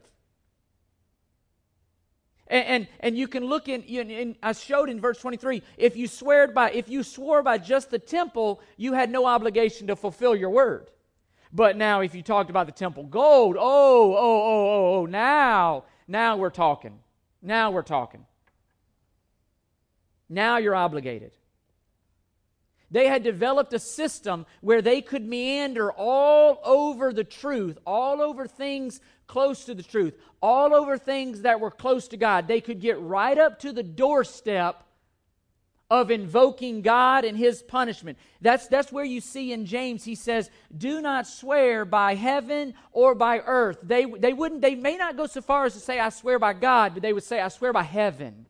And, 2.50 2.66
and, 2.66 2.88
and 2.98 3.16
you 3.16 3.28
can 3.28 3.44
look 3.44 3.68
in, 3.68 3.82
in, 3.84 4.36
I 4.42 4.52
showed 4.52 4.90
in 4.90 5.00
verse 5.00 5.18
23, 5.18 5.62
if 5.78 5.96
you 5.96 6.08
swear 6.08 6.48
by, 6.48 6.72
if 6.72 6.88
you 6.88 7.04
swore 7.04 7.42
by 7.42 7.58
just 7.58 7.90
the 7.90 7.98
temple, 7.98 8.60
you 8.76 8.92
had 8.92 9.08
no 9.10 9.24
obligation 9.24 9.86
to 9.86 9.96
fulfill 9.96 10.34
your 10.34 10.50
word. 10.50 10.88
But 11.52 11.76
now 11.76 12.00
if 12.00 12.14
you 12.14 12.22
talked 12.22 12.50
about 12.50 12.66
the 12.66 12.72
temple 12.72 13.04
gold, 13.04 13.56
oh, 13.56 13.62
oh, 13.62 14.16
oh, 14.16 14.96
oh, 14.96 15.00
oh, 15.00 15.06
now, 15.06 15.84
now 16.08 16.36
we're 16.36 16.50
talking. 16.50 16.98
Now 17.40 17.70
we're 17.70 17.82
talking. 17.82 18.26
Now 20.28 20.58
you're 20.58 20.74
obligated. 20.74 21.32
They 22.90 23.06
had 23.06 23.22
developed 23.22 23.72
a 23.72 23.78
system 23.78 24.46
where 24.60 24.82
they 24.82 25.00
could 25.00 25.24
meander 25.24 25.92
all 25.92 26.60
over 26.64 27.12
the 27.12 27.22
truth, 27.22 27.78
all 27.86 28.20
over 28.20 28.48
things 28.48 29.00
close 29.30 29.64
to 29.64 29.74
the 29.76 29.82
truth, 29.82 30.14
all 30.42 30.74
over 30.74 30.98
things 30.98 31.42
that 31.42 31.60
were 31.60 31.70
close 31.70 32.08
to 32.08 32.16
God. 32.16 32.48
They 32.48 32.60
could 32.60 32.80
get 32.80 33.00
right 33.00 33.38
up 33.38 33.60
to 33.60 33.72
the 33.72 33.84
doorstep 33.84 34.82
of 35.88 36.10
invoking 36.10 36.82
God 36.82 37.24
and 37.24 37.38
his 37.38 37.62
punishment. 37.62 38.18
That's, 38.40 38.66
that's 38.66 38.90
where 38.90 39.04
you 39.04 39.20
see 39.20 39.52
in 39.52 39.66
James, 39.66 40.02
he 40.02 40.16
says, 40.16 40.50
Do 40.76 41.00
not 41.00 41.28
swear 41.28 41.84
by 41.84 42.16
heaven 42.16 42.74
or 42.90 43.14
by 43.14 43.38
earth. 43.38 43.78
They, 43.84 44.04
they, 44.04 44.32
wouldn't, 44.32 44.62
they 44.62 44.74
may 44.74 44.96
not 44.96 45.16
go 45.16 45.26
so 45.26 45.40
far 45.40 45.64
as 45.64 45.74
to 45.74 45.80
say, 45.80 46.00
I 46.00 46.08
swear 46.08 46.40
by 46.40 46.52
God, 46.52 46.94
but 46.94 47.02
they 47.02 47.12
would 47.12 47.22
say, 47.22 47.40
I 47.40 47.48
swear 47.48 47.72
by 47.72 47.84
heaven. 47.84 48.46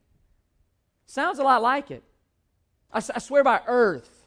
Sounds 1.04 1.38
a 1.38 1.42
lot 1.42 1.60
like 1.60 1.90
it. 1.90 2.02
I, 2.90 2.98
I 2.98 3.18
swear 3.18 3.44
by 3.44 3.60
earth. 3.66 4.26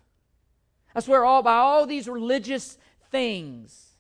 I 0.94 1.00
swear 1.00 1.26
all 1.26 1.42
by 1.42 1.56
all 1.56 1.88
these 1.88 2.08
religious 2.08 2.78
things. 3.10 3.93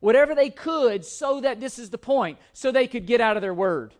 Whatever 0.00 0.34
they 0.34 0.50
could, 0.50 1.04
so 1.04 1.40
that 1.40 1.60
this 1.60 1.78
is 1.78 1.90
the 1.90 1.98
point, 1.98 2.38
so 2.52 2.70
they 2.70 2.86
could 2.86 3.06
get 3.06 3.20
out 3.20 3.36
of 3.36 3.42
their 3.42 3.54
word. 3.54 3.94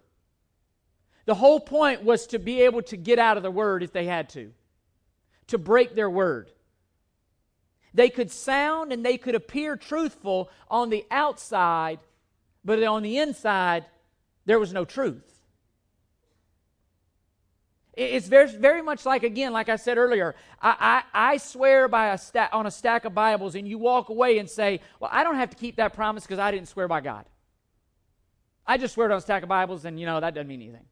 The 1.25 1.35
whole 1.35 1.61
point 1.61 2.05
was 2.05 2.27
to 2.29 2.39
be 2.39 2.63
able 2.63 2.83
to 2.83 2.97
get 2.97 3.19
out 3.19 3.37
of 3.37 3.43
the 3.43 3.51
word 3.51 3.83
if 3.83 3.93
they 3.93 4.07
had 4.07 4.29
to, 4.31 4.53
to 5.49 5.59
break 5.59 5.95
their 5.95 6.11
word. 6.11 6.51
They 7.95 8.11
could 8.11 8.31
sound 8.31 8.93
and 8.93 9.05
they 9.05 9.17
could 9.17 9.35
appear 9.35 9.77
truthful 9.77 10.51
on 10.71 10.91
the 10.91 11.05
outside, 11.11 11.99
but 12.65 12.83
on 12.83 13.03
the 13.03 13.19
inside, 13.19 13.87
there 14.45 14.61
was 14.61 14.73
no 14.73 14.85
truth. 14.85 15.36
It's 17.97 18.29
very, 18.29 18.49
very 18.49 18.83
much 18.83 19.07
like, 19.07 19.23
again, 19.23 19.55
like 19.55 19.71
I 19.71 19.77
said 19.77 19.97
earlier, 19.97 20.35
I, 20.61 21.03
I, 21.15 21.33
I 21.33 21.37
swear 21.39 21.89
by 21.89 22.09
a 22.09 22.19
sta- 22.19 22.51
on 22.53 22.67
a 22.67 22.71
stack 22.71 23.07
of 23.07 23.15
Bibles, 23.15 23.55
and 23.55 23.67
you 23.67 23.79
walk 23.79 24.11
away 24.11 24.39
and 24.39 24.49
say, 24.49 24.81
Well, 25.01 25.11
I 25.13 25.25
don't 25.25 25.37
have 25.37 25.49
to 25.51 25.57
keep 25.57 25.77
that 25.77 25.95
promise 25.95 26.25
because 26.25 26.39
I 26.39 26.51
didn't 26.51 26.69
swear 26.69 26.89
by 26.89 27.01
God. 27.01 27.25
I 28.67 28.77
just 28.77 28.95
swear 28.95 29.11
on 29.11 29.17
a 29.17 29.21
stack 29.23 29.43
of 29.43 29.49
Bibles, 29.49 29.87
and 29.87 29.99
you 29.99 30.05
know, 30.05 30.21
that 30.21 30.35
doesn't 30.35 30.47
mean 30.47 30.61
anything. 30.61 30.85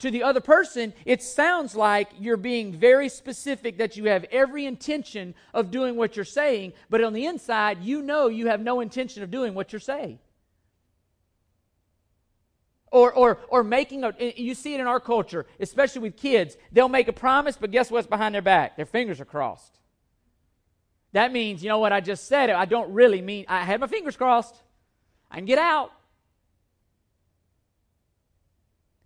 To 0.00 0.10
the 0.10 0.22
other 0.22 0.40
person, 0.40 0.94
it 1.04 1.20
sounds 1.20 1.74
like 1.74 2.08
you're 2.18 2.36
being 2.36 2.72
very 2.72 3.08
specific 3.08 3.78
that 3.78 3.96
you 3.96 4.04
have 4.04 4.24
every 4.30 4.66
intention 4.66 5.34
of 5.52 5.72
doing 5.72 5.96
what 5.96 6.14
you're 6.14 6.24
saying, 6.24 6.74
but 6.88 7.02
on 7.02 7.12
the 7.12 7.26
inside, 7.26 7.82
you 7.82 8.02
know 8.02 8.28
you 8.28 8.46
have 8.46 8.60
no 8.60 8.80
intention 8.80 9.22
of 9.24 9.32
doing 9.32 9.52
what 9.52 9.72
you're 9.72 9.80
saying. 9.80 10.20
Or, 12.92 13.12
or, 13.12 13.38
or 13.48 13.62
making 13.62 14.02
a, 14.02 14.12
you 14.36 14.54
see 14.54 14.74
it 14.74 14.80
in 14.80 14.88
our 14.88 14.98
culture, 14.98 15.46
especially 15.60 16.02
with 16.02 16.16
kids. 16.16 16.56
They'll 16.72 16.88
make 16.88 17.06
a 17.06 17.12
promise, 17.12 17.56
but 17.56 17.70
guess 17.70 17.88
what's 17.90 18.08
behind 18.08 18.34
their 18.34 18.42
back? 18.42 18.76
Their 18.76 18.86
fingers 18.86 19.20
are 19.20 19.24
crossed. 19.24 19.78
That 21.12 21.32
means, 21.32 21.62
you 21.62 21.68
know 21.68 21.78
what, 21.78 21.92
I 21.92 22.00
just 22.00 22.26
said 22.26 22.50
it. 22.50 22.56
I 22.56 22.64
don't 22.64 22.92
really 22.92 23.22
mean, 23.22 23.44
I 23.48 23.60
had 23.60 23.80
my 23.80 23.86
fingers 23.86 24.16
crossed. 24.16 24.56
I 25.30 25.36
can 25.36 25.44
get 25.44 25.58
out. 25.58 25.92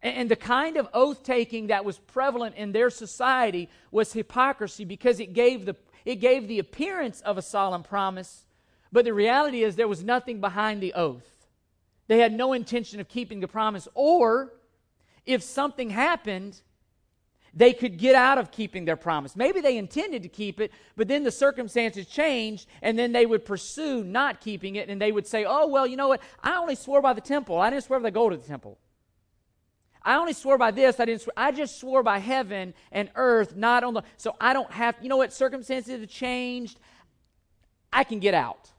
And 0.03 0.31
the 0.31 0.37
kind 0.37 0.77
of 0.77 0.87
oath 0.93 1.23
taking 1.23 1.69
that 1.69 1.87
was 1.87 1.99
prevalent 1.99 2.57
in 2.57 2.73
their 2.73 2.91
society 2.91 3.71
was 3.91 4.13
hypocrisy 4.13 4.85
because 4.85 5.19
it 5.19 5.33
gave 5.33 5.65
the, 5.65 5.77
it 6.05 6.17
gave 6.17 6.47
the 6.47 6.59
appearance 6.59 7.23
of 7.23 7.39
a 7.39 7.43
solemn 7.43 7.83
promise, 7.83 8.45
but 8.93 9.07
the 9.07 9.15
reality 9.15 9.63
is 9.63 9.77
there 9.77 9.89
was 9.89 10.05
nothing 10.05 10.43
behind 10.43 10.83
the 10.83 10.93
oath. 10.93 11.34
They 12.07 12.19
had 12.19 12.33
no 12.33 12.53
intention 12.53 13.01
of 13.01 13.09
keeping 13.09 13.41
the 13.41 13.49
promise. 13.49 13.89
Or 13.95 14.53
if 15.25 15.43
something 15.43 15.91
happened, 15.91 16.61
they 17.57 17.73
could 17.73 17.99
get 17.99 18.15
out 18.15 18.37
of 18.39 18.51
keeping 18.51 18.85
their 18.85 18.97
promise. 18.97 19.37
Maybe 19.37 19.61
they 19.61 19.79
intended 19.79 20.23
to 20.25 20.29
keep 20.29 20.61
it, 20.61 20.73
but 20.97 21.07
then 21.07 21.23
the 21.23 21.31
circumstances 21.31 22.07
changed, 22.07 22.67
and 22.83 22.99
then 22.99 23.13
they 23.13 23.27
would 23.27 23.45
pursue 23.45 24.03
not 24.03 24.41
keeping 24.41 24.75
it, 24.77 24.89
and 24.89 25.01
they 25.01 25.13
would 25.13 25.27
say, 25.27 25.45
Oh, 25.45 25.69
well, 25.69 25.87
you 25.87 25.97
know 25.97 26.09
what? 26.09 26.21
I 26.43 26.57
only 26.57 26.75
swore 26.75 27.01
by 27.01 27.13
the 27.13 27.21
temple. 27.21 27.59
I 27.59 27.71
didn't 27.71 27.85
swear 27.85 28.01
by 28.01 28.09
the 28.09 28.11
gold 28.11 28.33
of 28.33 28.43
the 28.43 28.49
temple. 28.49 28.79
I 30.03 30.17
only 30.17 30.35
swore 30.35 30.59
by 30.59 30.71
this. 30.71 31.01
I 31.01 31.07
didn't. 31.07 31.23
Swear. 31.23 31.33
I 31.37 31.51
just 31.51 31.81
swore 31.81 32.03
by 32.03 32.19
heaven 32.19 32.75
and 32.93 33.09
earth, 33.15 33.57
not 33.57 33.85
on 33.85 33.95
the. 33.95 34.03
So 34.19 34.37
I 34.39 34.53
don't 34.53 34.71
have. 34.71 34.97
You 35.01 35.09
know 35.09 35.17
what? 35.17 35.33
Circumstances 35.33 35.99
have 35.99 36.11
changed. 36.11 36.79
I 37.91 38.05
can 38.05 38.19
get 38.19 38.35
out. 38.35 38.71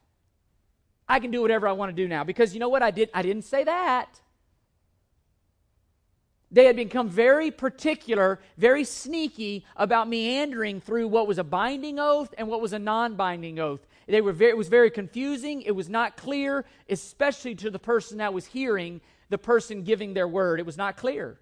I 1.08 1.20
can 1.20 1.30
do 1.30 1.40
whatever 1.40 1.68
I 1.68 1.72
want 1.72 1.94
to 1.94 2.02
do 2.02 2.08
now. 2.08 2.24
Because 2.24 2.54
you 2.54 2.60
know 2.60 2.68
what 2.68 2.82
I 2.82 2.90
did? 2.90 3.10
I 3.14 3.22
didn't 3.22 3.44
say 3.44 3.64
that. 3.64 4.20
They 6.50 6.64
had 6.64 6.76
become 6.76 7.08
very 7.08 7.50
particular, 7.50 8.40
very 8.56 8.84
sneaky 8.84 9.64
about 9.76 10.08
meandering 10.08 10.80
through 10.80 11.08
what 11.08 11.26
was 11.26 11.38
a 11.38 11.44
binding 11.44 11.98
oath 11.98 12.32
and 12.38 12.48
what 12.48 12.60
was 12.60 12.72
a 12.72 12.78
non 12.78 13.14
binding 13.14 13.58
oath. 13.58 13.86
They 14.06 14.20
were 14.20 14.32
very, 14.32 14.52
it 14.52 14.56
was 14.56 14.68
very 14.68 14.90
confusing. 14.90 15.62
It 15.62 15.72
was 15.72 15.88
not 15.88 16.16
clear, 16.16 16.64
especially 16.88 17.56
to 17.56 17.70
the 17.70 17.78
person 17.78 18.18
that 18.18 18.32
was 18.32 18.46
hearing, 18.46 19.00
the 19.28 19.38
person 19.38 19.82
giving 19.82 20.14
their 20.14 20.28
word. 20.28 20.60
It 20.60 20.66
was 20.66 20.76
not 20.76 20.96
clear. 20.96 21.40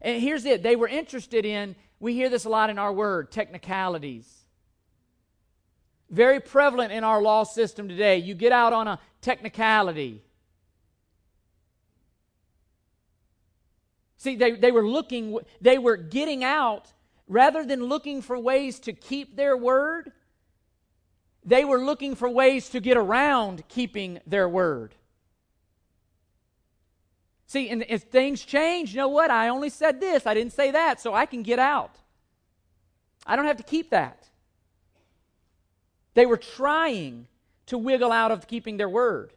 And 0.00 0.22
here's 0.22 0.44
it 0.44 0.62
they 0.62 0.76
were 0.76 0.88
interested 0.88 1.44
in, 1.44 1.76
we 2.00 2.14
hear 2.14 2.30
this 2.30 2.44
a 2.44 2.48
lot 2.48 2.70
in 2.70 2.78
our 2.78 2.92
word, 2.92 3.30
technicalities. 3.30 4.37
Very 6.10 6.40
prevalent 6.40 6.92
in 6.92 7.04
our 7.04 7.20
law 7.20 7.44
system 7.44 7.88
today. 7.88 8.18
You 8.18 8.34
get 8.34 8.52
out 8.52 8.72
on 8.72 8.88
a 8.88 8.98
technicality. 9.20 10.22
See, 14.16 14.36
they, 14.36 14.52
they 14.52 14.72
were 14.72 14.86
looking, 14.86 15.38
they 15.60 15.78
were 15.78 15.96
getting 15.96 16.42
out 16.42 16.92
rather 17.28 17.64
than 17.64 17.84
looking 17.84 18.22
for 18.22 18.38
ways 18.38 18.80
to 18.80 18.92
keep 18.92 19.36
their 19.36 19.56
word, 19.56 20.12
they 21.44 21.64
were 21.64 21.84
looking 21.84 22.14
for 22.14 22.28
ways 22.28 22.68
to 22.70 22.80
get 22.80 22.96
around 22.96 23.66
keeping 23.68 24.18
their 24.26 24.48
word. 24.48 24.94
See, 27.46 27.70
and 27.70 27.84
if 27.88 28.02
things 28.02 28.44
change, 28.44 28.90
you 28.92 28.98
know 28.98 29.08
what? 29.08 29.30
I 29.30 29.48
only 29.48 29.70
said 29.70 30.00
this, 30.00 30.26
I 30.26 30.34
didn't 30.34 30.52
say 30.52 30.70
that, 30.72 31.00
so 31.00 31.14
I 31.14 31.26
can 31.26 31.42
get 31.42 31.58
out. 31.58 31.96
I 33.26 33.36
don't 33.36 33.46
have 33.46 33.56
to 33.58 33.62
keep 33.62 33.90
that. 33.90 34.27
They 36.14 36.26
were 36.26 36.36
trying 36.36 37.26
to 37.66 37.78
wiggle 37.78 38.12
out 38.12 38.30
of 38.30 38.46
keeping 38.46 38.76
their 38.76 38.88
word. 38.88 39.32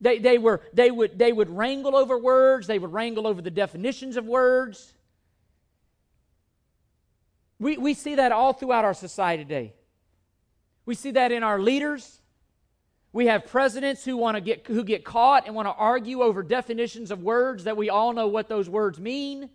They, 0.00 0.18
they, 0.18 0.38
were, 0.38 0.60
they, 0.72 0.90
would, 0.90 1.18
they 1.18 1.32
would 1.32 1.50
wrangle 1.50 1.96
over 1.96 2.16
words, 2.18 2.66
they 2.66 2.78
would 2.78 2.92
wrangle 2.92 3.26
over 3.26 3.42
the 3.42 3.50
definitions 3.50 4.16
of 4.16 4.26
words. 4.26 4.94
We, 7.58 7.76
we 7.76 7.94
see 7.94 8.14
that 8.14 8.30
all 8.30 8.52
throughout 8.52 8.84
our 8.84 8.94
society 8.94 9.42
today. 9.42 9.72
We 10.86 10.94
see 10.94 11.10
that 11.12 11.32
in 11.32 11.42
our 11.42 11.58
leaders. 11.58 12.20
We 13.12 13.26
have 13.26 13.46
presidents 13.46 14.04
who 14.04 14.16
want 14.16 14.36
to 14.36 14.40
get 14.40 14.66
who 14.66 14.84
get 14.84 15.04
caught 15.04 15.46
and 15.46 15.54
want 15.54 15.66
to 15.66 15.72
argue 15.72 16.22
over 16.22 16.42
definitions 16.42 17.10
of 17.10 17.22
words 17.22 17.64
that 17.64 17.76
we 17.76 17.90
all 17.90 18.12
know 18.12 18.28
what 18.28 18.48
those 18.48 18.68
words 18.68 19.00
mean. 19.00 19.50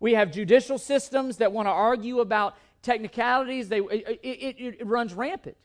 We 0.00 0.14
have 0.14 0.30
judicial 0.30 0.78
systems 0.78 1.38
that 1.38 1.52
want 1.52 1.66
to 1.66 1.72
argue 1.72 2.20
about 2.20 2.56
technicalities, 2.84 3.68
they, 3.68 3.80
it, 3.80 4.20
it, 4.22 4.76
it 4.80 4.86
runs 4.86 5.12
rampant. 5.14 5.56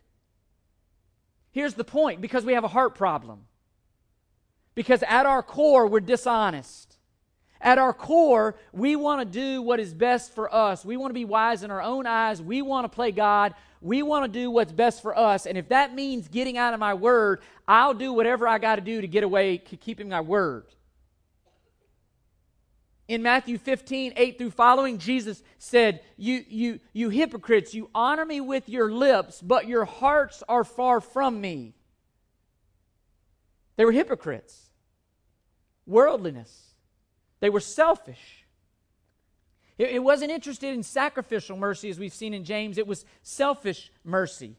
Here's 1.51 1.73
the 1.73 1.83
point 1.83 2.21
because 2.21 2.45
we 2.45 2.53
have 2.53 2.63
a 2.63 2.69
heart 2.69 2.95
problem. 2.95 3.41
Because 4.75 5.03
at 5.03 5.25
our 5.25 5.43
core, 5.43 5.88
we're 5.88 5.99
dishonest. 5.99 6.97
At 7.61 7.77
our 7.77 7.93
core, 7.93 8.55
we 8.71 8.95
want 8.95 9.19
to 9.19 9.25
do 9.25 9.61
what 9.61 9.79
is 9.79 9.93
best 9.93 10.33
for 10.33 10.53
us. 10.53 10.85
We 10.85 10.95
want 10.95 11.09
to 11.09 11.15
be 11.15 11.25
wise 11.25 11.63
in 11.63 11.71
our 11.71 11.81
own 11.81 12.05
eyes. 12.05 12.41
We 12.41 12.61
want 12.61 12.85
to 12.85 12.89
play 12.89 13.11
God. 13.11 13.53
We 13.81 14.01
want 14.03 14.31
to 14.31 14.39
do 14.39 14.49
what's 14.49 14.71
best 14.71 15.01
for 15.01 15.17
us. 15.17 15.45
And 15.45 15.57
if 15.57 15.67
that 15.69 15.93
means 15.93 16.29
getting 16.29 16.57
out 16.57 16.73
of 16.73 16.79
my 16.79 16.93
word, 16.93 17.41
I'll 17.67 17.93
do 17.93 18.13
whatever 18.13 18.47
I 18.47 18.57
got 18.59 18.75
to 18.75 18.81
do 18.81 19.01
to 19.01 19.07
get 19.07 19.23
away, 19.23 19.57
keeping 19.57 20.09
my 20.09 20.21
word 20.21 20.65
in 23.10 23.24
Matthew 23.24 23.58
15, 23.58 24.13
8 24.16 24.38
through 24.38 24.51
following, 24.51 25.00
Jesus 25.00 25.42
said, 25.58 26.01
you, 26.16 26.46
you, 26.48 26.80
you 26.94 27.10
hypocrites, 27.10 27.74
you 27.74 27.89
honor 27.94 28.24
me 28.24 28.39
with 28.39 28.70
your 28.70 28.92
lips, 28.92 29.42
but 29.42 29.68
your 29.68 29.84
hearts 29.84 30.44
are 30.48 30.63
far 30.63 31.01
from 31.01 31.42
me. 31.42 31.74
They 33.78 33.84
were 33.84 33.92
hypocrites, 33.92 34.70
worldliness, 35.88 36.75
they 37.39 37.50
were 37.50 37.60
selfish. 37.60 38.46
It, 39.80 39.89
it 39.89 40.04
wasn't 40.04 40.32
interested 40.32 40.75
in 40.75 40.84
sacrificial 40.84 41.58
mercy, 41.58 41.89
as 41.89 41.98
we've 41.98 42.13
seen 42.13 42.36
in 42.36 42.44
James, 42.44 42.78
it 42.78 42.86
was 42.86 43.06
selfish 43.24 43.92
mercy. 44.04 44.56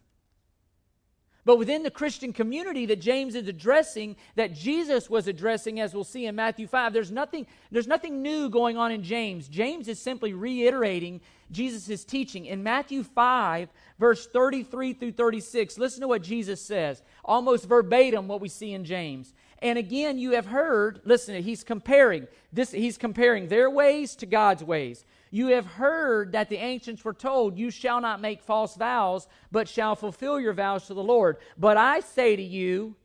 But 1.50 1.58
within 1.58 1.82
the 1.82 1.90
Christian 1.90 2.32
community 2.32 2.86
that 2.86 3.00
James 3.00 3.34
is 3.34 3.48
addressing, 3.48 4.14
that 4.36 4.54
Jesus 4.54 5.10
was 5.10 5.26
addressing, 5.26 5.80
as 5.80 5.92
we'll 5.92 6.04
see 6.04 6.26
in 6.26 6.36
Matthew 6.36 6.68
5, 6.68 6.92
there's 6.92 7.10
nothing, 7.10 7.44
there's 7.72 7.88
nothing 7.88 8.22
new 8.22 8.48
going 8.48 8.76
on 8.76 8.92
in 8.92 9.02
James. 9.02 9.48
James 9.48 9.88
is 9.88 10.00
simply 10.00 10.32
reiterating 10.32 11.20
Jesus' 11.50 12.04
teaching. 12.04 12.46
In 12.46 12.62
Matthew 12.62 13.02
5, 13.02 13.68
verse 13.98 14.28
33 14.28 14.92
through 14.92 15.10
36, 15.10 15.76
listen 15.76 16.02
to 16.02 16.06
what 16.06 16.22
Jesus 16.22 16.64
says, 16.64 17.02
almost 17.24 17.66
verbatim 17.66 18.28
what 18.28 18.40
we 18.40 18.48
see 18.48 18.72
in 18.72 18.84
James. 18.84 19.34
And 19.62 19.78
again, 19.78 20.18
you 20.18 20.32
have 20.32 20.46
heard, 20.46 21.00
listen, 21.04 21.42
he's 21.42 21.62
comparing 21.64 22.28
this, 22.52 22.70
he's 22.70 22.96
comparing 22.96 23.48
their 23.48 23.68
ways 23.70 24.16
to 24.16 24.26
God's 24.26 24.64
ways. 24.64 25.04
You 25.30 25.48
have 25.48 25.66
heard 25.66 26.32
that 26.32 26.48
the 26.48 26.56
ancients 26.56 27.04
were 27.04 27.12
told, 27.12 27.58
You 27.58 27.70
shall 27.70 28.00
not 28.00 28.20
make 28.20 28.42
false 28.42 28.74
vows, 28.74 29.28
but 29.52 29.68
shall 29.68 29.94
fulfill 29.94 30.40
your 30.40 30.54
vows 30.54 30.86
to 30.86 30.94
the 30.94 31.02
Lord. 31.02 31.36
But 31.58 31.76
I 31.76 32.00
say 32.00 32.36
to 32.36 32.42
you, 32.42 32.96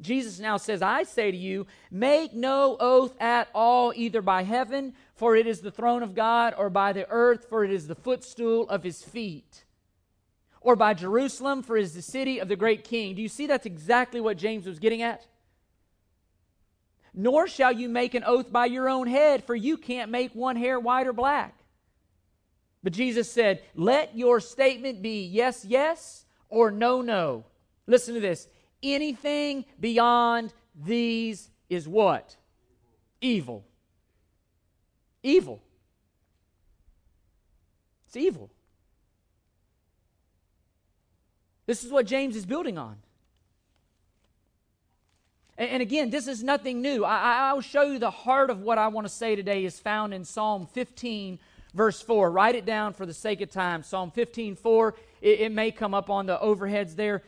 Jesus 0.00 0.38
now 0.38 0.56
says, 0.56 0.82
I 0.82 1.04
say 1.04 1.30
to 1.30 1.36
you, 1.36 1.66
make 1.90 2.34
no 2.34 2.76
oath 2.78 3.14
at 3.20 3.48
all, 3.54 3.92
either 3.94 4.20
by 4.20 4.42
heaven, 4.42 4.94
for 5.14 5.36
it 5.36 5.46
is 5.46 5.60
the 5.60 5.70
throne 5.70 6.02
of 6.02 6.14
God, 6.14 6.54
or 6.58 6.70
by 6.70 6.92
the 6.92 7.08
earth, 7.08 7.46
for 7.48 7.64
it 7.64 7.70
is 7.70 7.86
the 7.86 7.94
footstool 7.94 8.68
of 8.68 8.82
his 8.82 9.02
feet, 9.02 9.64
or 10.60 10.76
by 10.76 10.94
Jerusalem, 10.94 11.62
for 11.62 11.76
it 11.76 11.82
is 11.82 11.94
the 11.94 12.02
city 12.02 12.38
of 12.40 12.48
the 12.48 12.56
great 12.56 12.84
king. 12.84 13.14
Do 13.14 13.22
you 13.22 13.28
see 13.28 13.46
that's 13.46 13.66
exactly 13.66 14.20
what 14.20 14.36
James 14.38 14.66
was 14.66 14.78
getting 14.78 15.02
at? 15.02 15.26
Nor 17.14 17.46
shall 17.46 17.72
you 17.72 17.88
make 17.88 18.14
an 18.14 18.24
oath 18.24 18.50
by 18.50 18.66
your 18.66 18.88
own 18.88 19.06
head, 19.06 19.44
for 19.44 19.54
you 19.54 19.76
can't 19.76 20.10
make 20.10 20.34
one 20.34 20.56
hair 20.56 20.80
white 20.80 21.06
or 21.06 21.12
black. 21.12 21.54
But 22.82 22.92
Jesus 22.92 23.30
said, 23.30 23.62
Let 23.74 24.16
your 24.16 24.40
statement 24.40 25.02
be 25.02 25.24
yes, 25.26 25.64
yes, 25.64 26.24
or 26.48 26.70
no, 26.70 27.02
no. 27.02 27.44
Listen 27.86 28.14
to 28.14 28.20
this. 28.20 28.48
Anything 28.82 29.64
beyond 29.78 30.52
these 30.74 31.50
is 31.68 31.86
what? 31.86 32.36
Evil. 33.20 33.64
Evil. 35.22 35.62
It's 38.06 38.16
evil. 38.16 38.50
This 41.66 41.84
is 41.84 41.92
what 41.92 42.06
James 42.06 42.36
is 42.36 42.44
building 42.44 42.76
on. 42.76 42.96
And, 45.62 45.80
again, 45.80 46.10
this 46.10 46.26
is 46.26 46.42
nothing 46.42 46.82
new. 46.82 47.04
I 47.04 47.52
will 47.52 47.60
show 47.60 47.82
you 47.82 48.00
the 48.00 48.10
heart 48.10 48.50
of 48.50 48.62
what 48.62 48.78
I 48.78 48.88
want 48.88 49.06
to 49.06 49.12
say 49.12 49.36
today 49.36 49.64
is 49.64 49.78
found 49.78 50.12
in 50.12 50.24
Psalm 50.24 50.66
15, 50.66 51.38
verse 51.72 52.02
4. 52.02 52.32
Write 52.32 52.56
it 52.56 52.66
down 52.66 52.94
for 52.94 53.06
the 53.06 53.14
sake 53.14 53.40
of 53.42 53.50
time. 53.50 53.84
Psalm 53.84 54.10
15, 54.10 54.56
4. 54.56 54.94
It, 55.20 55.40
it 55.40 55.52
may 55.52 55.70
come 55.70 55.94
up 55.94 56.10
on 56.10 56.26
the 56.26 56.36
overheads 56.36 56.96
there. 56.96 57.22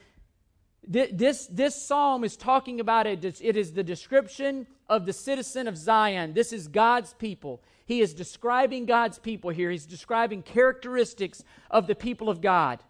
This, 0.87 1.47
this 1.47 1.81
psalm 1.81 2.25
is 2.25 2.37
talking 2.37 2.81
about 2.81 3.07
it. 3.07 3.25
It 3.25 3.57
is 3.57 3.73
the 3.73 3.85
description 3.85 4.67
of 4.89 5.07
the 5.07 5.13
citizen 5.13 5.69
of 5.69 5.77
Zion. 5.77 6.35
This 6.35 6.53
is 6.53 6.67
God's 6.67 7.15
people. 7.15 7.63
He 7.87 8.01
is 8.01 8.15
describing 8.15 8.85
God's 8.85 9.21
people 9.21 9.51
here. 9.51 9.71
He's 9.71 9.87
describing 9.87 10.43
characteristics 10.43 11.45
of 11.71 11.87
the 11.87 11.95
people 11.95 12.29
of 12.29 12.41
God. 12.41 12.83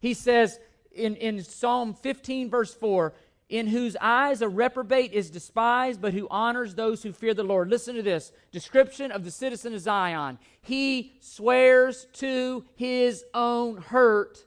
He 0.00 0.14
says 0.14 0.58
in, 0.90 1.16
in 1.16 1.44
Psalm 1.44 1.94
15, 1.94 2.50
verse 2.50 2.74
4 2.74 3.12
in 3.52 3.66
whose 3.66 3.98
eyes 4.00 4.40
a 4.40 4.48
reprobate 4.48 5.12
is 5.12 5.28
despised, 5.28 6.00
but 6.00 6.14
who 6.14 6.26
honors 6.30 6.74
those 6.74 7.02
who 7.02 7.12
fear 7.12 7.34
the 7.34 7.44
Lord. 7.44 7.68
Listen 7.68 7.94
to 7.96 8.02
this 8.02 8.32
description 8.50 9.12
of 9.12 9.24
the 9.24 9.30
citizen 9.30 9.74
of 9.74 9.80
Zion. 9.80 10.38
He 10.62 11.12
swears 11.20 12.06
to 12.14 12.64
his 12.76 13.26
own 13.34 13.76
hurt 13.76 14.42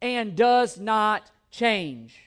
and 0.00 0.34
does 0.34 0.80
not 0.80 1.30
change. 1.50 2.18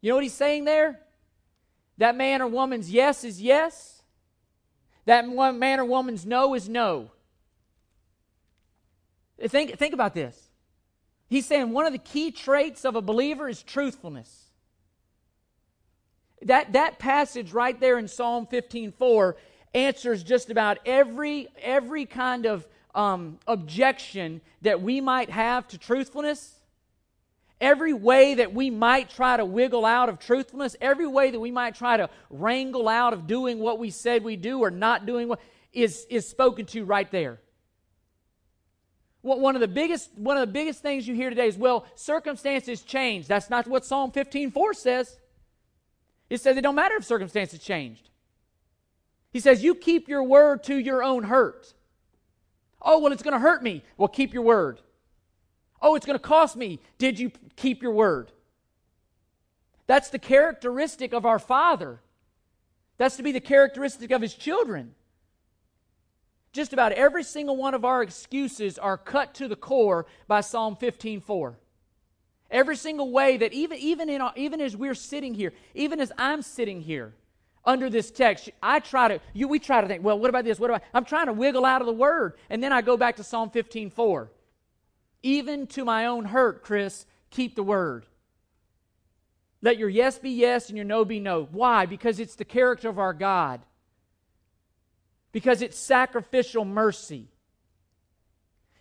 You 0.00 0.12
know 0.12 0.14
what 0.14 0.24
he's 0.24 0.32
saying 0.32 0.64
there? 0.64 0.98
That 1.98 2.16
man 2.16 2.40
or 2.40 2.46
woman's 2.48 2.90
yes 2.90 3.24
is 3.24 3.42
yes. 3.42 4.02
That 5.04 5.28
man 5.28 5.78
or 5.78 5.84
woman's 5.84 6.24
no 6.24 6.54
is 6.54 6.70
no. 6.70 7.10
Think, 9.46 9.76
think 9.76 9.92
about 9.92 10.14
this. 10.14 10.47
He's 11.28 11.46
saying 11.46 11.72
one 11.72 11.86
of 11.86 11.92
the 11.92 11.98
key 11.98 12.30
traits 12.30 12.84
of 12.84 12.96
a 12.96 13.02
believer 13.02 13.48
is 13.48 13.62
truthfulness. 13.62 14.46
That, 16.42 16.72
that 16.72 16.98
passage 16.98 17.52
right 17.52 17.78
there 17.78 17.98
in 17.98 18.08
Psalm 18.08 18.46
15:4 18.46 19.34
answers 19.74 20.22
just 20.22 20.50
about 20.50 20.78
every, 20.86 21.48
every 21.60 22.06
kind 22.06 22.46
of 22.46 22.66
um, 22.94 23.38
objection 23.46 24.40
that 24.62 24.80
we 24.80 25.00
might 25.00 25.30
have 25.30 25.68
to 25.68 25.78
truthfulness. 25.78 26.54
Every 27.60 27.92
way 27.92 28.34
that 28.34 28.54
we 28.54 28.70
might 28.70 29.10
try 29.10 29.36
to 29.36 29.44
wiggle 29.44 29.84
out 29.84 30.08
of 30.08 30.20
truthfulness, 30.20 30.76
every 30.80 31.08
way 31.08 31.32
that 31.32 31.40
we 31.40 31.50
might 31.50 31.74
try 31.74 31.96
to 31.96 32.08
wrangle 32.30 32.88
out 32.88 33.12
of 33.12 33.26
doing 33.26 33.58
what 33.58 33.80
we 33.80 33.90
said 33.90 34.22
we 34.22 34.36
do 34.36 34.60
or 34.60 34.70
not 34.70 35.06
doing 35.06 35.28
what 35.28 35.40
is, 35.72 36.06
is 36.08 36.26
spoken 36.26 36.66
to 36.66 36.84
right 36.84 37.10
there. 37.10 37.40
One 39.36 39.54
of 39.54 39.60
the 39.60 39.68
biggest 39.68 40.10
one 40.16 40.36
of 40.36 40.40
the 40.40 40.52
biggest 40.52 40.80
things 40.80 41.06
you 41.06 41.14
hear 41.14 41.28
today 41.28 41.48
is, 41.48 41.56
well, 41.56 41.86
circumstances 41.94 42.82
change. 42.82 43.26
That's 43.26 43.50
not 43.50 43.66
what 43.66 43.84
Psalm 43.84 44.10
15:4 44.10 44.74
says. 44.74 45.18
It 46.30 46.40
says 46.40 46.56
it 46.56 46.62
don't 46.62 46.74
matter 46.74 46.96
if 46.96 47.04
circumstances 47.04 47.60
changed. 47.60 48.08
He 49.30 49.40
says 49.40 49.62
you 49.62 49.74
keep 49.74 50.08
your 50.08 50.22
word 50.22 50.64
to 50.64 50.76
your 50.76 51.02
own 51.02 51.24
hurt. 51.24 51.74
Oh, 52.80 52.98
well, 52.98 53.12
it's 53.12 53.22
going 53.22 53.34
to 53.34 53.40
hurt 53.40 53.62
me. 53.62 53.82
Well, 53.96 54.08
keep 54.08 54.32
your 54.32 54.42
word. 54.42 54.80
Oh, 55.82 55.94
it's 55.94 56.06
going 56.06 56.18
to 56.18 56.22
cost 56.22 56.56
me. 56.56 56.80
Did 56.96 57.18
you 57.18 57.32
keep 57.56 57.82
your 57.82 57.92
word? 57.92 58.30
That's 59.86 60.10
the 60.10 60.18
characteristic 60.18 61.12
of 61.12 61.24
our 61.26 61.38
Father. 61.38 62.00
That's 62.98 63.16
to 63.16 63.22
be 63.22 63.32
the 63.32 63.40
characteristic 63.40 64.10
of 64.10 64.22
His 64.22 64.34
children. 64.34 64.94
Just 66.52 66.72
about 66.72 66.92
every 66.92 67.22
single 67.22 67.56
one 67.56 67.74
of 67.74 67.84
our 67.84 68.02
excuses 68.02 68.78
are 68.78 68.96
cut 68.96 69.34
to 69.34 69.48
the 69.48 69.56
core 69.56 70.06
by 70.26 70.40
Psalm 70.40 70.76
15:4. 70.76 71.58
Every 72.50 72.76
single 72.76 73.10
way 73.10 73.36
that 73.36 73.52
even 73.52 73.78
even 73.78 74.08
in 74.08 74.22
even 74.36 74.60
as 74.60 74.76
we're 74.76 74.94
sitting 74.94 75.34
here, 75.34 75.52
even 75.74 76.00
as 76.00 76.10
I'm 76.16 76.40
sitting 76.40 76.80
here 76.80 77.14
under 77.64 77.90
this 77.90 78.10
text, 78.10 78.48
I 78.62 78.80
try 78.80 79.08
to 79.08 79.20
you 79.34 79.48
we 79.48 79.58
try 79.58 79.82
to 79.82 79.86
think, 79.86 80.02
well, 80.02 80.18
what 80.18 80.30
about 80.30 80.44
this? 80.44 80.58
What 80.58 80.70
about 80.70 80.82
I'm 80.94 81.04
trying 81.04 81.26
to 81.26 81.34
wiggle 81.34 81.66
out 81.66 81.82
of 81.82 81.86
the 81.86 81.92
word, 81.92 82.38
and 82.48 82.62
then 82.62 82.72
I 82.72 82.80
go 82.80 82.96
back 82.96 83.16
to 83.16 83.24
Psalm 83.24 83.50
15:4. 83.50 84.30
Even 85.22 85.66
to 85.68 85.84
my 85.84 86.06
own 86.06 86.26
hurt, 86.26 86.62
Chris, 86.62 87.04
keep 87.30 87.56
the 87.56 87.62
word. 87.62 88.06
Let 89.60 89.76
your 89.76 89.88
yes 89.88 90.18
be 90.18 90.30
yes 90.30 90.68
and 90.68 90.78
your 90.78 90.84
no 90.84 91.04
be 91.04 91.20
no. 91.20 91.48
Why? 91.50 91.84
Because 91.84 92.20
it's 92.20 92.36
the 92.36 92.44
character 92.44 92.88
of 92.88 92.98
our 92.98 93.12
God 93.12 93.60
because 95.32 95.62
it's 95.62 95.78
sacrificial 95.78 96.64
mercy. 96.64 97.28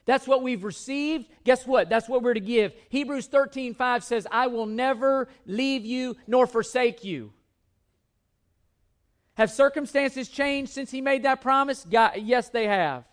That's 0.06 0.26
what 0.26 0.42
we've 0.42 0.64
received. 0.64 1.28
Guess 1.44 1.68
what? 1.68 1.90
That's 1.90 2.08
what 2.08 2.24
we're 2.24 2.34
to 2.34 2.40
give. 2.40 2.74
Hebrews 2.90 3.28
13 3.28 3.76
5 3.76 4.04
says, 4.04 4.26
I 4.32 4.48
will 4.48 4.66
never 4.66 5.28
leave 5.46 5.86
you 5.86 6.16
nor 6.26 6.48
forsake 6.48 7.04
you. 7.04 7.34
Have 9.36 9.52
circumstances 9.52 10.30
changed 10.30 10.72
since 10.72 10.90
he 10.90 11.02
made 11.02 11.24
that 11.24 11.42
promise? 11.42 11.86
God, 11.88 12.14
yes, 12.18 12.50
they 12.50 12.66
have. 12.68 13.04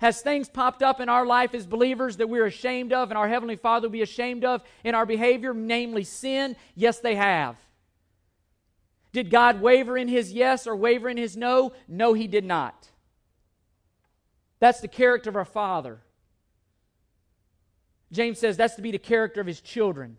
Has 0.00 0.20
things 0.20 0.48
popped 0.48 0.82
up 0.82 1.00
in 1.00 1.08
our 1.08 1.26
life 1.26 1.54
as 1.54 1.66
believers 1.66 2.18
that 2.18 2.28
we're 2.28 2.46
ashamed 2.46 2.92
of 2.92 3.10
and 3.10 3.18
our 3.18 3.28
Heavenly 3.28 3.56
Father 3.56 3.88
will 3.88 3.92
be 3.92 4.02
ashamed 4.02 4.44
of 4.44 4.62
in 4.84 4.94
our 4.94 5.04
behavior, 5.04 5.52
namely 5.52 6.04
sin? 6.04 6.54
Yes, 6.76 7.00
they 7.00 7.16
have. 7.16 7.56
Did 9.12 9.30
God 9.30 9.60
waver 9.60 9.96
in 9.96 10.08
his 10.08 10.32
yes 10.32 10.66
or 10.66 10.76
waver 10.76 11.08
in 11.08 11.16
his 11.16 11.36
no? 11.36 11.72
No, 11.86 12.12
he 12.12 12.26
did 12.26 12.44
not. 12.44 12.88
That's 14.60 14.80
the 14.80 14.88
character 14.88 15.30
of 15.30 15.36
our 15.36 15.44
Father. 15.44 16.00
James 18.12 18.38
says 18.38 18.56
that's 18.56 18.74
to 18.74 18.82
be 18.82 18.90
the 18.90 18.98
character 18.98 19.40
of 19.40 19.46
his 19.46 19.60
children. 19.60 20.16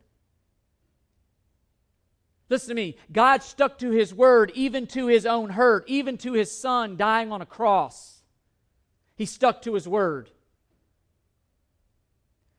Listen 2.50 2.70
to 2.70 2.76
me. 2.76 2.98
God 3.12 3.44
stuck 3.44 3.78
to 3.80 3.92
his 3.92 4.14
word 4.14 4.52
even 4.56 4.88
to 4.88 5.08
his 5.08 5.26
own 5.26 5.52
hurt, 5.52 5.86
even 5.88 6.18
to 6.20 6.34
his 6.34 6.52
son 6.52 6.98
dying 6.98 7.32
on 7.32 7.42
a 7.42 7.46
cross. 7.46 8.22
He 9.16 9.26
stuck 9.26 9.62
to 9.64 9.76
his 9.76 9.88
word. 9.88 10.32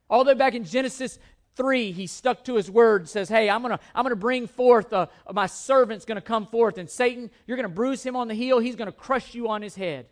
All 0.09 0.25
the 0.25 0.33
way 0.33 0.39
back 0.39 0.55
in 0.55 0.65
Genesis 0.65 1.19
3, 1.61 1.93
he 1.93 2.07
stuck 2.07 2.43
to 2.45 2.55
his 2.55 2.71
word, 2.71 3.07
says, 3.07 3.29
Hey, 3.29 3.51
I'm 3.51 3.61
to 3.77 3.79
I'm 3.95 4.03
gonna 4.03 4.17
bring 4.17 4.47
forth, 4.47 4.95
uh, 4.95 5.09
my 5.31 5.45
servant's 5.45 6.07
to 6.17 6.23
come 6.23 6.47
forth. 6.47 6.79
And 6.79 6.89
Satan, 6.89 7.31
you're 7.47 7.59
to 7.69 7.75
bruise 7.75 8.03
him 8.03 8.17
on 8.17 8.29
the 8.29 8.35
heel, 8.35 8.61
he's 8.61 8.77
to 8.87 8.97
crush 8.97 9.35
you 9.35 9.49
on 9.49 9.61
his 9.61 9.75
head. 9.75 10.07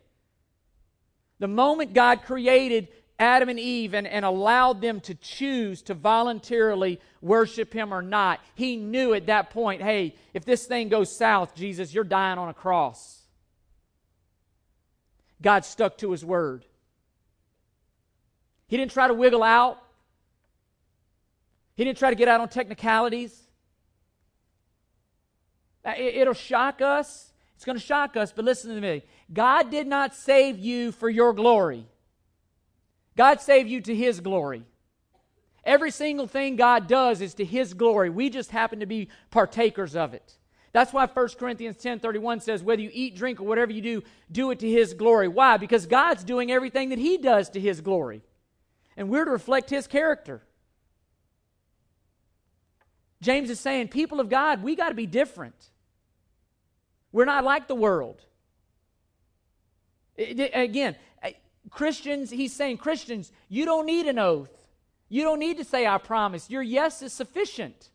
The 1.39 1.47
moment 1.47 1.93
God 1.93 2.21
created 2.21 2.89
Adam 3.17 3.49
and 3.49 3.59
Eve 3.59 3.95
and, 3.95 4.05
and 4.05 4.23
allowed 4.23 4.79
them 4.79 4.99
to 5.01 5.15
choose 5.15 5.81
to 5.83 5.95
voluntarily 5.95 7.01
worship 7.19 7.73
him 7.73 7.91
or 7.91 8.03
not, 8.03 8.39
he 8.53 8.75
knew 8.75 9.15
at 9.15 9.25
that 9.25 9.49
point, 9.49 9.81
hey, 9.81 10.15
if 10.35 10.45
this 10.45 10.67
thing 10.67 10.87
goes 10.87 11.11
south, 11.11 11.55
Jesus, 11.55 11.95
you're 11.95 12.03
dying 12.03 12.37
on 12.37 12.49
a 12.49 12.53
cross. 12.53 13.23
God 15.41 15.65
stuck 15.65 15.97
to 15.97 16.11
his 16.11 16.23
word. 16.23 16.63
He 18.67 18.77
didn't 18.77 18.91
try 18.91 19.07
to 19.07 19.15
wiggle 19.15 19.41
out. 19.41 19.81
He 21.79 21.85
didn't 21.85 21.97
try 21.97 22.09
to 22.09 22.15
get 22.17 22.27
out 22.27 22.41
on 22.41 22.49
technicalities. 22.49 23.41
Uh, 25.85 25.93
it'll 25.97 26.33
shock 26.33 26.81
us. 26.81 27.31
It's 27.55 27.63
going 27.63 27.77
to 27.77 27.81
shock 27.81 28.17
us, 28.17 28.33
but 28.33 28.43
listen 28.43 28.75
to 28.75 28.81
me. 28.81 29.01
God 29.31 29.71
did 29.71 29.87
not 29.87 30.13
save 30.13 30.59
you 30.59 30.91
for 30.91 31.09
your 31.09 31.31
glory. 31.31 31.87
God 33.15 33.39
saved 33.39 33.69
you 33.69 33.79
to 33.79 33.95
His 33.95 34.19
glory. 34.19 34.63
Every 35.63 35.89
single 35.89 36.27
thing 36.27 36.57
God 36.57 36.87
does 36.87 37.21
is 37.21 37.33
to 37.35 37.45
His 37.45 37.73
glory. 37.73 38.09
We 38.09 38.29
just 38.29 38.51
happen 38.51 38.81
to 38.81 38.85
be 38.85 39.07
partakers 39.31 39.95
of 39.95 40.13
it. 40.13 40.37
That's 40.73 40.91
why 40.91 41.05
1 41.05 41.27
Corinthians 41.39 41.77
10 41.77 42.01
31 42.01 42.41
says, 42.41 42.61
whether 42.61 42.81
you 42.81 42.91
eat, 42.91 43.15
drink, 43.15 43.39
or 43.39 43.45
whatever 43.45 43.71
you 43.71 43.81
do, 43.81 44.03
do 44.29 44.51
it 44.51 44.59
to 44.59 44.69
His 44.69 44.93
glory. 44.93 45.29
Why? 45.29 45.55
Because 45.55 45.85
God's 45.85 46.25
doing 46.25 46.51
everything 46.51 46.89
that 46.89 46.99
He 46.99 47.17
does 47.17 47.49
to 47.51 47.59
His 47.61 47.79
glory. 47.79 48.21
And 48.97 49.07
we're 49.07 49.23
to 49.23 49.31
reflect 49.31 49.69
His 49.69 49.87
character. 49.87 50.43
James 53.21 53.49
is 53.49 53.59
saying, 53.59 53.89
people 53.89 54.19
of 54.19 54.29
God, 54.29 54.63
we 54.63 54.75
got 54.75 54.89
to 54.89 54.95
be 54.95 55.05
different. 55.05 55.69
We're 57.11 57.25
not 57.25 57.43
like 57.43 57.67
the 57.67 57.75
world. 57.75 58.21
Again, 60.17 60.95
Christians, 61.69 62.29
he's 62.29 62.53
saying, 62.53 62.77
Christians, 62.77 63.31
you 63.47 63.65
don't 63.65 63.85
need 63.85 64.05
an 64.05 64.19
oath. 64.19 64.51
You 65.09 65.23
don't 65.23 65.39
need 65.39 65.57
to 65.57 65.63
say, 65.63 65.87
I 65.87 65.97
promise. 65.97 66.49
Your 66.49 66.61
yes 66.61 67.01
is 67.01 67.13
sufficient, 67.13 67.89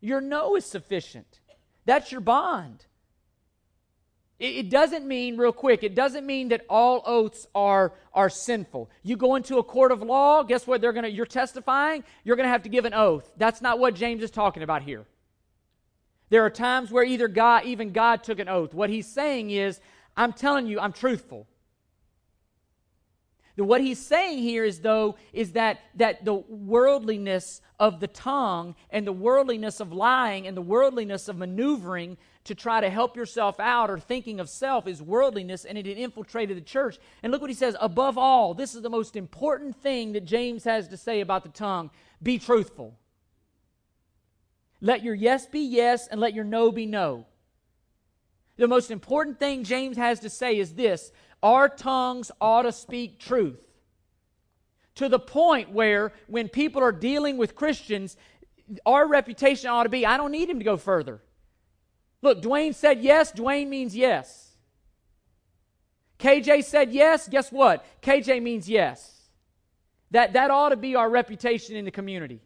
your 0.00 0.20
no 0.20 0.56
is 0.56 0.64
sufficient. 0.64 1.40
That's 1.84 2.12
your 2.12 2.20
bond. 2.20 2.86
It, 4.42 4.70
doesn't 4.70 5.06
mean, 5.06 5.36
real 5.36 5.52
quick, 5.52 5.84
it 5.84 5.94
doesn't 5.94 6.26
mean 6.26 6.48
that 6.48 6.66
all 6.68 7.04
oaths 7.06 7.46
are, 7.54 7.92
are 8.12 8.28
sinful. 8.28 8.90
You 9.04 9.16
go 9.16 9.36
into 9.36 9.58
a 9.58 9.62
court 9.62 9.92
of 9.92 10.02
law, 10.02 10.42
guess 10.42 10.66
what? 10.66 10.80
They're 10.80 10.92
gonna, 10.92 11.06
you're 11.06 11.26
testifying, 11.26 12.02
you're 12.24 12.34
to 12.34 12.48
have 12.48 12.64
to 12.64 12.68
give 12.68 12.84
an 12.84 12.92
oath. 12.92 13.30
That's 13.36 13.62
not 13.62 13.78
what 13.78 13.94
James 13.94 14.20
is 14.20 14.32
talking 14.32 14.64
about 14.64 14.82
here. 14.82 15.04
There 16.30 16.44
are 16.44 16.50
times 16.50 16.90
where 16.90 17.04
either 17.04 17.28
God, 17.28 17.66
even 17.66 17.92
God 17.92 18.24
took 18.24 18.40
an 18.40 18.48
oath. 18.48 18.74
What 18.74 18.90
he's 18.90 19.06
saying 19.06 19.50
is, 19.50 19.80
I'm 20.16 20.32
telling 20.32 20.66
you, 20.66 20.80
I'm 20.80 20.92
truthful. 20.92 21.46
What 23.54 23.80
he's 23.80 24.00
saying 24.04 24.38
here 24.38 24.64
is, 24.64 24.80
though, 24.80 25.16
is 25.32 25.52
that, 25.52 25.78
that 25.94 26.24
the 26.24 26.34
worldliness 26.34 27.60
of 27.78 28.00
the 28.00 28.08
tongue 28.08 28.74
and 28.90 29.06
the 29.06 29.12
worldliness 29.12 29.78
of 29.78 29.92
lying 29.92 30.48
and 30.48 30.56
the 30.56 30.62
worldliness 30.62 31.28
of 31.28 31.36
maneuvering 31.36 32.16
to 32.44 32.54
try 32.54 32.80
to 32.80 32.90
help 32.90 33.16
yourself 33.16 33.60
out 33.60 33.90
or 33.90 33.98
thinking 33.98 34.40
of 34.40 34.48
self 34.48 34.86
is 34.86 35.00
worldliness 35.00 35.64
and 35.64 35.78
it 35.78 35.86
had 35.86 35.96
infiltrated 35.96 36.56
the 36.56 36.62
church. 36.62 36.98
And 37.22 37.30
look 37.30 37.40
what 37.40 37.50
he 37.50 37.54
says 37.54 37.76
above 37.80 38.18
all, 38.18 38.54
this 38.54 38.74
is 38.74 38.82
the 38.82 38.90
most 38.90 39.14
important 39.14 39.76
thing 39.76 40.12
that 40.12 40.24
James 40.24 40.64
has 40.64 40.88
to 40.88 40.96
say 40.96 41.20
about 41.20 41.44
the 41.44 41.50
tongue 41.50 41.90
be 42.22 42.38
truthful. 42.38 42.98
Let 44.80 45.04
your 45.04 45.14
yes 45.14 45.46
be 45.46 45.60
yes 45.60 46.08
and 46.08 46.20
let 46.20 46.34
your 46.34 46.44
no 46.44 46.72
be 46.72 46.86
no. 46.86 47.26
The 48.56 48.68
most 48.68 48.90
important 48.90 49.38
thing 49.38 49.64
James 49.64 49.96
has 49.96 50.20
to 50.20 50.30
say 50.30 50.58
is 50.58 50.74
this 50.74 51.12
our 51.42 51.68
tongues 51.68 52.30
ought 52.40 52.62
to 52.62 52.72
speak 52.72 53.18
truth. 53.18 53.66
To 54.96 55.08
the 55.08 55.18
point 55.18 55.70
where, 55.70 56.12
when 56.26 56.48
people 56.48 56.82
are 56.82 56.92
dealing 56.92 57.38
with 57.38 57.54
Christians, 57.54 58.16
our 58.84 59.08
reputation 59.08 59.70
ought 59.70 59.84
to 59.84 59.88
be 59.88 60.04
I 60.04 60.16
don't 60.16 60.32
need 60.32 60.50
him 60.50 60.58
to 60.58 60.64
go 60.64 60.76
further. 60.76 61.22
Look, 62.22 62.40
Dwayne 62.40 62.74
said 62.74 63.02
yes, 63.02 63.32
Dwayne 63.32 63.68
means 63.68 63.94
yes. 63.94 64.52
KJ 66.20 66.64
said 66.64 66.92
yes, 66.92 67.28
guess 67.28 67.50
what? 67.50 67.84
KJ 68.00 68.40
means 68.42 68.68
yes. 68.68 69.08
That, 70.12 70.34
that 70.34 70.50
ought 70.50 70.68
to 70.68 70.76
be 70.76 70.94
our 70.94 71.10
reputation 71.10 71.74
in 71.74 71.84
the 71.84 71.90
community. 71.90 72.40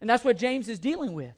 And 0.00 0.10
that's 0.10 0.22
what 0.24 0.36
James 0.36 0.68
is 0.68 0.78
dealing 0.78 1.14
with. 1.14 1.34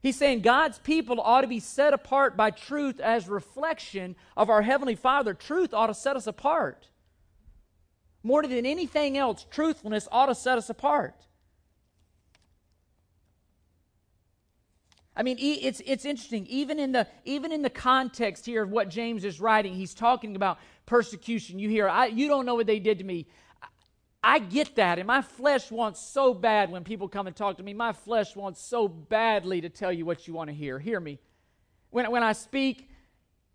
He's 0.00 0.16
saying 0.16 0.40
God's 0.40 0.78
people 0.78 1.20
ought 1.20 1.42
to 1.42 1.46
be 1.46 1.60
set 1.60 1.92
apart 1.92 2.36
by 2.36 2.50
truth 2.50 2.98
as 2.98 3.28
reflection 3.28 4.16
of 4.36 4.48
our 4.48 4.62
Heavenly 4.62 4.96
Father. 4.96 5.34
Truth 5.34 5.74
ought 5.74 5.88
to 5.88 5.94
set 5.94 6.16
us 6.16 6.26
apart. 6.26 6.88
More 8.22 8.42
than 8.42 8.64
anything 8.64 9.18
else, 9.18 9.46
truthfulness 9.50 10.08
ought 10.10 10.26
to 10.26 10.34
set 10.34 10.56
us 10.56 10.70
apart. 10.70 11.14
I 15.14 15.22
mean, 15.22 15.36
it's, 15.38 15.82
it's 15.84 16.04
interesting. 16.06 16.46
Even 16.46 16.78
in, 16.78 16.92
the, 16.92 17.06
even 17.24 17.52
in 17.52 17.60
the 17.60 17.70
context 17.70 18.46
here 18.46 18.62
of 18.62 18.70
what 18.70 18.88
James 18.88 19.24
is 19.24 19.40
writing, 19.40 19.74
he's 19.74 19.92
talking 19.92 20.36
about 20.36 20.58
persecution. 20.86 21.58
You 21.58 21.68
hear, 21.68 21.88
I, 21.88 22.06
you 22.06 22.28
don't 22.28 22.46
know 22.46 22.54
what 22.54 22.66
they 22.66 22.78
did 22.78 22.98
to 22.98 23.04
me. 23.04 23.26
I 24.24 24.38
get 24.38 24.76
that, 24.76 24.98
and 24.98 25.06
my 25.06 25.20
flesh 25.20 25.70
wants 25.70 26.00
so 26.00 26.32
bad 26.32 26.70
when 26.70 26.84
people 26.84 27.08
come 27.08 27.26
and 27.26 27.34
talk 27.34 27.56
to 27.56 27.62
me. 27.62 27.74
My 27.74 27.92
flesh 27.92 28.36
wants 28.36 28.62
so 28.62 28.86
badly 28.86 29.60
to 29.62 29.68
tell 29.68 29.92
you 29.92 30.06
what 30.06 30.28
you 30.28 30.34
want 30.34 30.48
to 30.48 30.54
hear. 30.54 30.78
Hear 30.78 31.00
me. 31.00 31.18
When, 31.90 32.08
when 32.10 32.22
I 32.22 32.32
speak 32.32 32.88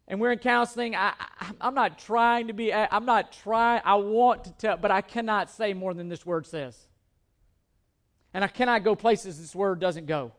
and 0.10 0.20
we're 0.20 0.34
in 0.34 0.39
counseling, 0.39 0.93
I, 0.93 1.13
I, 1.17 1.52
I'm 1.62 1.74
not 1.74 1.98
trying 1.98 2.48
to 2.48 2.54
be, 2.54 2.74
I'm 2.74 3.06
not 3.06 3.32
trying, 3.32 3.82
I 3.86 3.96
want 3.96 4.43
to 4.43 4.52
tell, 4.52 4.78
but 4.78 4.91
I 4.91 5.02
cannot 5.02 5.50
say 5.50 5.74
more 5.74 5.93
than 5.93 6.10
this 6.10 6.26
word 6.26 6.46
says. 6.46 6.78
And 8.34 8.43
I 8.43 8.48
cannot 8.48 8.84
go 8.84 8.93
places 8.93 9.39
this 9.39 9.56
word 9.56 9.80
doesn't 9.80 10.06
go. 10.06 10.34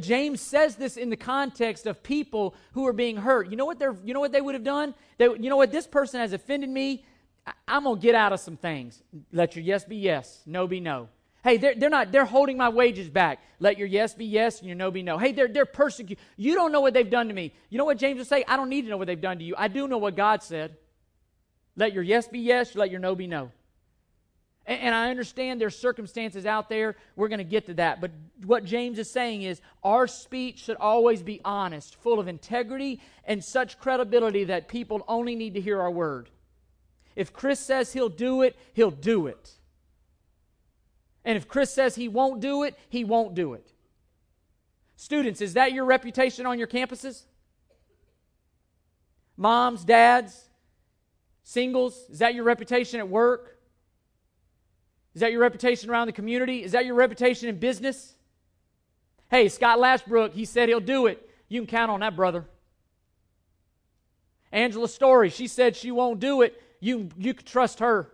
James 0.00 0.40
says 0.40 0.76
this 0.76 0.96
in 0.96 1.08
the 1.10 1.16
context 1.16 1.86
of 1.86 2.02
people 2.02 2.54
who 2.72 2.86
are 2.86 2.92
being 2.92 3.16
hurt. 3.16 3.50
You 3.50 3.56
know 3.56 3.64
what 3.64 3.78
they're 3.78 3.96
you 4.04 4.12
know 4.12 4.20
what 4.20 4.32
they 4.32 4.40
would 4.40 4.54
have 4.54 4.64
done? 4.64 4.94
They, 5.18 5.26
you 5.26 5.50
know 5.50 5.56
what 5.56 5.72
this 5.72 5.86
person 5.86 6.20
has 6.20 6.32
offended 6.32 6.68
me. 6.68 7.04
I'm 7.66 7.84
going 7.84 7.96
to 7.96 8.02
get 8.02 8.14
out 8.14 8.32
of 8.32 8.40
some 8.40 8.56
things. 8.56 9.02
Let 9.32 9.56
your 9.56 9.64
yes 9.64 9.84
be 9.84 9.96
yes, 9.96 10.42
no 10.46 10.66
be 10.66 10.80
no. 10.80 11.08
Hey, 11.44 11.56
they're, 11.56 11.74
they're 11.74 11.90
not, 11.90 12.10
they're 12.10 12.24
holding 12.24 12.56
my 12.56 12.68
wages 12.68 13.08
back. 13.08 13.40
Let 13.60 13.78
your 13.78 13.86
yes 13.86 14.14
be 14.14 14.26
yes 14.26 14.58
and 14.58 14.66
your 14.66 14.76
no 14.76 14.90
be 14.90 15.02
no. 15.02 15.18
Hey, 15.18 15.32
they're, 15.32 15.48
they're 15.48 15.66
persecuting. 15.66 16.22
You 16.36 16.54
don't 16.54 16.72
know 16.72 16.80
what 16.80 16.94
they've 16.94 17.08
done 17.08 17.28
to 17.28 17.34
me. 17.34 17.54
You 17.70 17.78
know 17.78 17.84
what 17.84 17.96
James 17.96 18.18
would 18.18 18.26
say? 18.26 18.44
I 18.46 18.56
don't 18.56 18.68
need 18.68 18.82
to 18.82 18.88
know 18.88 18.96
what 18.96 19.06
they've 19.06 19.20
done 19.20 19.38
to 19.38 19.44
you. 19.44 19.54
I 19.56 19.68
do 19.68 19.86
know 19.86 19.98
what 19.98 20.16
God 20.16 20.42
said. 20.42 20.76
Let 21.76 21.92
your 21.92 22.02
yes 22.02 22.26
be 22.26 22.40
yes, 22.40 22.74
let 22.74 22.90
your 22.90 23.00
no 23.00 23.14
be 23.14 23.28
no. 23.28 23.52
And, 24.68 24.80
and 24.82 24.94
I 24.94 25.10
understand 25.10 25.60
there's 25.60 25.76
circumstances 25.76 26.46
out 26.46 26.68
there. 26.68 26.94
We're 27.16 27.28
going 27.28 27.38
to 27.38 27.44
get 27.44 27.66
to 27.66 27.74
that. 27.74 28.00
But 28.00 28.12
what 28.44 28.64
James 28.64 28.98
is 29.00 29.10
saying 29.10 29.42
is 29.42 29.60
our 29.82 30.06
speech 30.06 30.58
should 30.58 30.76
always 30.76 31.22
be 31.22 31.40
honest, 31.44 31.96
full 31.96 32.20
of 32.20 32.28
integrity, 32.28 33.00
and 33.24 33.42
such 33.42 33.80
credibility 33.80 34.44
that 34.44 34.68
people 34.68 35.04
only 35.08 35.34
need 35.34 35.54
to 35.54 35.60
hear 35.60 35.80
our 35.80 35.90
word. 35.90 36.30
If 37.16 37.32
Chris 37.32 37.58
says 37.58 37.92
he'll 37.92 38.08
do 38.08 38.42
it, 38.42 38.54
he'll 38.74 38.92
do 38.92 39.26
it. 39.26 39.50
And 41.24 41.36
if 41.36 41.48
Chris 41.48 41.72
says 41.72 41.96
he 41.96 42.06
won't 42.06 42.40
do 42.40 42.62
it, 42.62 42.78
he 42.88 43.02
won't 43.02 43.34
do 43.34 43.54
it. 43.54 43.72
Students, 44.96 45.40
is 45.40 45.54
that 45.54 45.72
your 45.72 45.84
reputation 45.84 46.46
on 46.46 46.58
your 46.58 46.68
campuses? 46.68 47.24
Moms, 49.36 49.84
dads, 49.84 50.48
singles, 51.42 52.06
is 52.10 52.18
that 52.20 52.34
your 52.34 52.44
reputation 52.44 52.98
at 52.98 53.08
work? 53.08 53.57
Is 55.18 55.20
that 55.20 55.32
your 55.32 55.40
reputation 55.40 55.90
around 55.90 56.06
the 56.06 56.12
community? 56.12 56.62
Is 56.62 56.72
that 56.72 56.86
your 56.86 56.94
reputation 56.94 57.48
in 57.48 57.58
business? 57.58 58.14
Hey, 59.30 59.48
Scott 59.48 59.78
Lashbrook, 59.78 60.32
he 60.32 60.44
said 60.44 60.68
he'll 60.68 60.80
do 60.80 61.06
it. 61.06 61.28
You 61.48 61.60
can 61.60 61.66
count 61.66 61.90
on 61.90 62.00
that, 62.00 62.16
brother. 62.16 62.46
Angela 64.52 64.88
Story, 64.88 65.28
she 65.28 65.46
said 65.46 65.76
she 65.76 65.90
won't 65.90 66.20
do 66.20 66.42
it 66.42 66.62
you, 66.80 67.08
you 67.16 67.34
can 67.34 67.44
trust 67.44 67.80
her. 67.80 68.10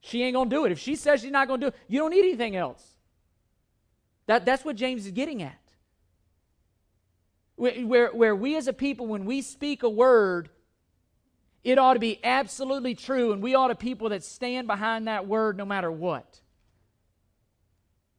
She 0.00 0.22
ain't 0.22 0.34
going 0.34 0.50
to 0.50 0.56
do 0.56 0.64
it. 0.64 0.72
If 0.72 0.78
she 0.78 0.96
says 0.96 1.22
she's 1.22 1.30
not 1.30 1.48
going 1.48 1.60
to 1.60 1.66
do 1.66 1.68
it, 1.68 1.76
you 1.88 1.98
don't 1.98 2.10
need 2.10 2.24
anything 2.24 2.56
else. 2.56 2.82
That, 4.26 4.44
that's 4.44 4.64
what 4.64 4.76
James 4.76 5.06
is 5.06 5.12
getting 5.12 5.42
at. 5.42 5.58
Where, 7.56 8.10
where 8.12 8.36
we 8.36 8.56
as 8.56 8.66
a 8.66 8.72
people, 8.72 9.06
when 9.06 9.24
we 9.24 9.40
speak 9.40 9.82
a 9.82 9.88
word, 9.88 10.50
it 11.64 11.78
ought 11.78 11.94
to 11.94 12.00
be 12.00 12.20
absolutely 12.22 12.94
true, 12.94 13.32
and 13.32 13.42
we 13.42 13.54
ought 13.54 13.68
to 13.68 13.74
people 13.74 14.10
that 14.10 14.22
stand 14.22 14.66
behind 14.66 15.08
that 15.08 15.26
word 15.26 15.56
no 15.56 15.64
matter 15.64 15.90
what. 15.90 16.40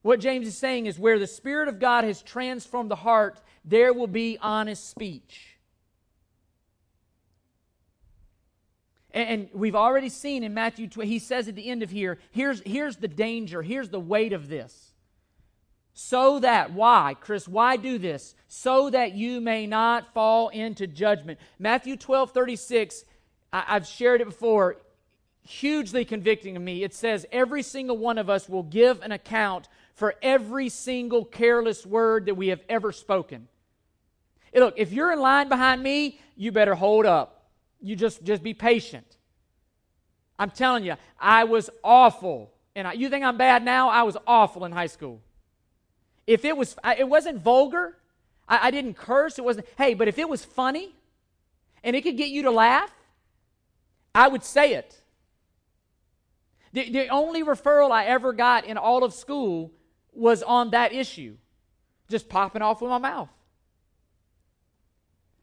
What 0.01 0.19
James 0.19 0.47
is 0.47 0.57
saying 0.57 0.87
is 0.87 0.99
where 0.99 1.19
the 1.19 1.27
Spirit 1.27 1.67
of 1.67 1.79
God 1.79 2.03
has 2.03 2.21
transformed 2.21 2.91
the 2.91 2.95
heart, 2.95 3.39
there 3.63 3.93
will 3.93 4.07
be 4.07 4.37
honest 4.41 4.89
speech. 4.89 5.57
And 9.11 9.47
we've 9.53 9.75
already 9.75 10.09
seen 10.09 10.43
in 10.43 10.53
Matthew, 10.53 10.87
12, 10.87 11.07
he 11.07 11.19
says 11.19 11.47
at 11.47 11.55
the 11.55 11.69
end 11.69 11.83
of 11.83 11.89
here, 11.89 12.19
here's, 12.31 12.61
here's 12.65 12.97
the 12.97 13.07
danger, 13.07 13.61
here's 13.61 13.89
the 13.89 13.99
weight 13.99 14.33
of 14.33 14.49
this. 14.49 14.93
So 15.93 16.39
that, 16.39 16.73
why, 16.73 17.15
Chris, 17.21 17.47
why 17.47 17.77
do 17.77 17.97
this? 17.97 18.35
So 18.49 18.89
that 18.89 19.13
you 19.13 19.39
may 19.39 19.65
not 19.65 20.13
fall 20.13 20.49
into 20.49 20.85
judgment. 20.85 21.39
Matthew 21.57 21.95
12, 21.95 22.31
36, 22.31 23.05
I, 23.55 23.75
I've 23.75 23.87
shared 23.87 24.21
it 24.21 24.25
before, 24.25 24.77
hugely 25.43 26.05
convicting 26.05 26.55
of 26.55 26.61
me. 26.61 26.83
It 26.83 26.93
says, 26.93 27.25
Every 27.31 27.63
single 27.63 27.97
one 27.97 28.17
of 28.17 28.29
us 28.29 28.49
will 28.49 28.63
give 28.63 29.01
an 29.01 29.11
account 29.11 29.67
for 29.93 30.15
every 30.21 30.69
single 30.69 31.25
careless 31.25 31.85
word 31.85 32.25
that 32.25 32.35
we 32.35 32.47
have 32.49 32.61
ever 32.67 32.91
spoken. 32.91 33.47
look, 34.53 34.73
if 34.77 34.91
you're 34.91 35.13
in 35.13 35.19
line 35.19 35.49
behind 35.49 35.81
me, 35.81 36.19
you 36.35 36.51
better 36.51 36.75
hold 36.75 37.05
up 37.05 37.35
you 37.85 37.95
just 37.95 38.23
just 38.23 38.41
be 38.41 38.53
patient. 38.53 39.05
I'm 40.39 40.49
telling 40.49 40.83
you, 40.83 40.95
I 41.19 41.45
was 41.45 41.69
awful 41.83 42.51
And 42.75 42.87
I, 42.87 42.93
you 42.93 43.09
think 43.09 43.23
I'm 43.23 43.37
bad 43.37 43.63
now? 43.63 43.87
I 43.89 44.03
was 44.03 44.17
awful 44.27 44.65
in 44.65 44.73
high 44.73 44.87
school. 44.87 45.21
If 46.27 46.43
it 46.43 46.57
was, 46.57 46.75
it 46.97 47.07
wasn't 47.07 47.41
vulgar. 47.41 47.95
I, 48.49 48.67
I 48.67 48.71
didn't 48.71 48.95
curse. 48.95 49.37
It 49.37 49.45
wasn't. 49.45 49.67
Hey, 49.77 49.93
but 49.93 50.07
if 50.09 50.17
it 50.17 50.27
was 50.27 50.43
funny, 50.43 50.93
and 51.83 51.95
it 51.95 52.01
could 52.01 52.17
get 52.17 52.29
you 52.29 52.41
to 52.43 52.51
laugh, 52.51 52.91
I 54.15 54.29
would 54.29 54.43
say 54.43 54.73
it. 54.73 54.99
The, 56.71 56.89
the 56.89 57.07
only 57.09 57.43
referral 57.43 57.91
I 57.91 58.05
ever 58.05 58.33
got 58.33 58.65
in 58.65 58.77
all 58.77 59.03
of 59.03 59.13
school 59.13 59.71
was 60.13 60.41
on 60.41 60.71
that 60.71 60.93
issue, 60.93 61.35
just 62.09 62.29
popping 62.29 62.61
off 62.61 62.81
with 62.81 62.89
my 62.89 62.97
mouth. 62.97 63.29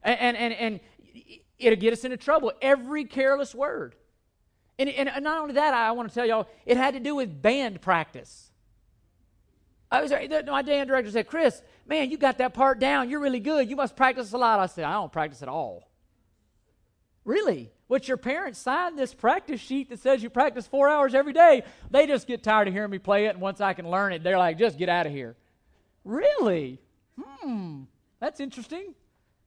And, 0.02 0.36
and, 0.36 0.52
and, 0.52 0.80
it'll 1.58 1.78
get 1.78 1.92
us 1.92 2.04
into 2.04 2.16
trouble. 2.16 2.52
Every 2.60 3.04
careless 3.04 3.54
word. 3.54 3.94
And, 4.78 4.88
and 4.88 5.22
not 5.22 5.40
only 5.40 5.54
that, 5.54 5.74
I 5.74 5.92
want 5.92 6.08
to 6.08 6.14
tell 6.14 6.26
y'all, 6.26 6.48
it 6.66 6.76
had 6.76 6.94
to 6.94 7.00
do 7.00 7.14
with 7.14 7.40
band 7.40 7.80
practice. 7.80 8.50
I 9.90 10.00
was 10.00 10.10
my 10.10 10.62
band 10.62 10.88
director 10.88 11.10
said, 11.10 11.26
Chris, 11.26 11.62
man, 11.86 12.10
you 12.10 12.16
got 12.16 12.38
that 12.38 12.54
part 12.54 12.80
down. 12.80 13.10
You're 13.10 13.20
really 13.20 13.40
good. 13.40 13.68
You 13.68 13.76
must 13.76 13.94
practice 13.94 14.32
a 14.32 14.38
lot. 14.38 14.58
I 14.58 14.66
said, 14.66 14.84
I 14.84 14.94
don't 14.94 15.12
practice 15.12 15.42
at 15.42 15.48
all. 15.48 15.88
Really? 17.24 17.70
What 17.92 18.08
your 18.08 18.16
parents 18.16 18.58
signed 18.58 18.98
this 18.98 19.12
practice 19.12 19.60
sheet 19.60 19.90
that 19.90 19.98
says 19.98 20.22
you 20.22 20.30
practice 20.30 20.66
four 20.66 20.88
hours 20.88 21.14
every 21.14 21.34
day. 21.34 21.62
They 21.90 22.06
just 22.06 22.26
get 22.26 22.42
tired 22.42 22.66
of 22.66 22.72
hearing 22.72 22.90
me 22.90 22.98
play 22.98 23.26
it, 23.26 23.34
and 23.34 23.40
once 23.42 23.60
I 23.60 23.74
can 23.74 23.86
learn 23.86 24.14
it, 24.14 24.22
they're 24.22 24.38
like, 24.38 24.56
just 24.56 24.78
get 24.78 24.88
out 24.88 25.04
of 25.04 25.12
here. 25.12 25.36
Really? 26.02 26.80
Hmm, 27.20 27.82
that's 28.18 28.40
interesting. 28.40 28.94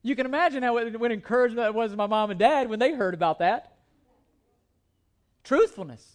You 0.04 0.16
can 0.16 0.28
imagine 0.28 0.62
how 0.62 0.76
what 0.76 1.12
encouragement 1.12 1.66
it 1.66 1.74
was 1.74 1.90
to 1.90 1.98
my 1.98 2.06
mom 2.06 2.30
and 2.30 2.40
dad 2.40 2.70
when 2.70 2.78
they 2.78 2.94
heard 2.94 3.16
about 3.16 3.40
that. 3.40 3.78
Truthfulness. 5.44 6.08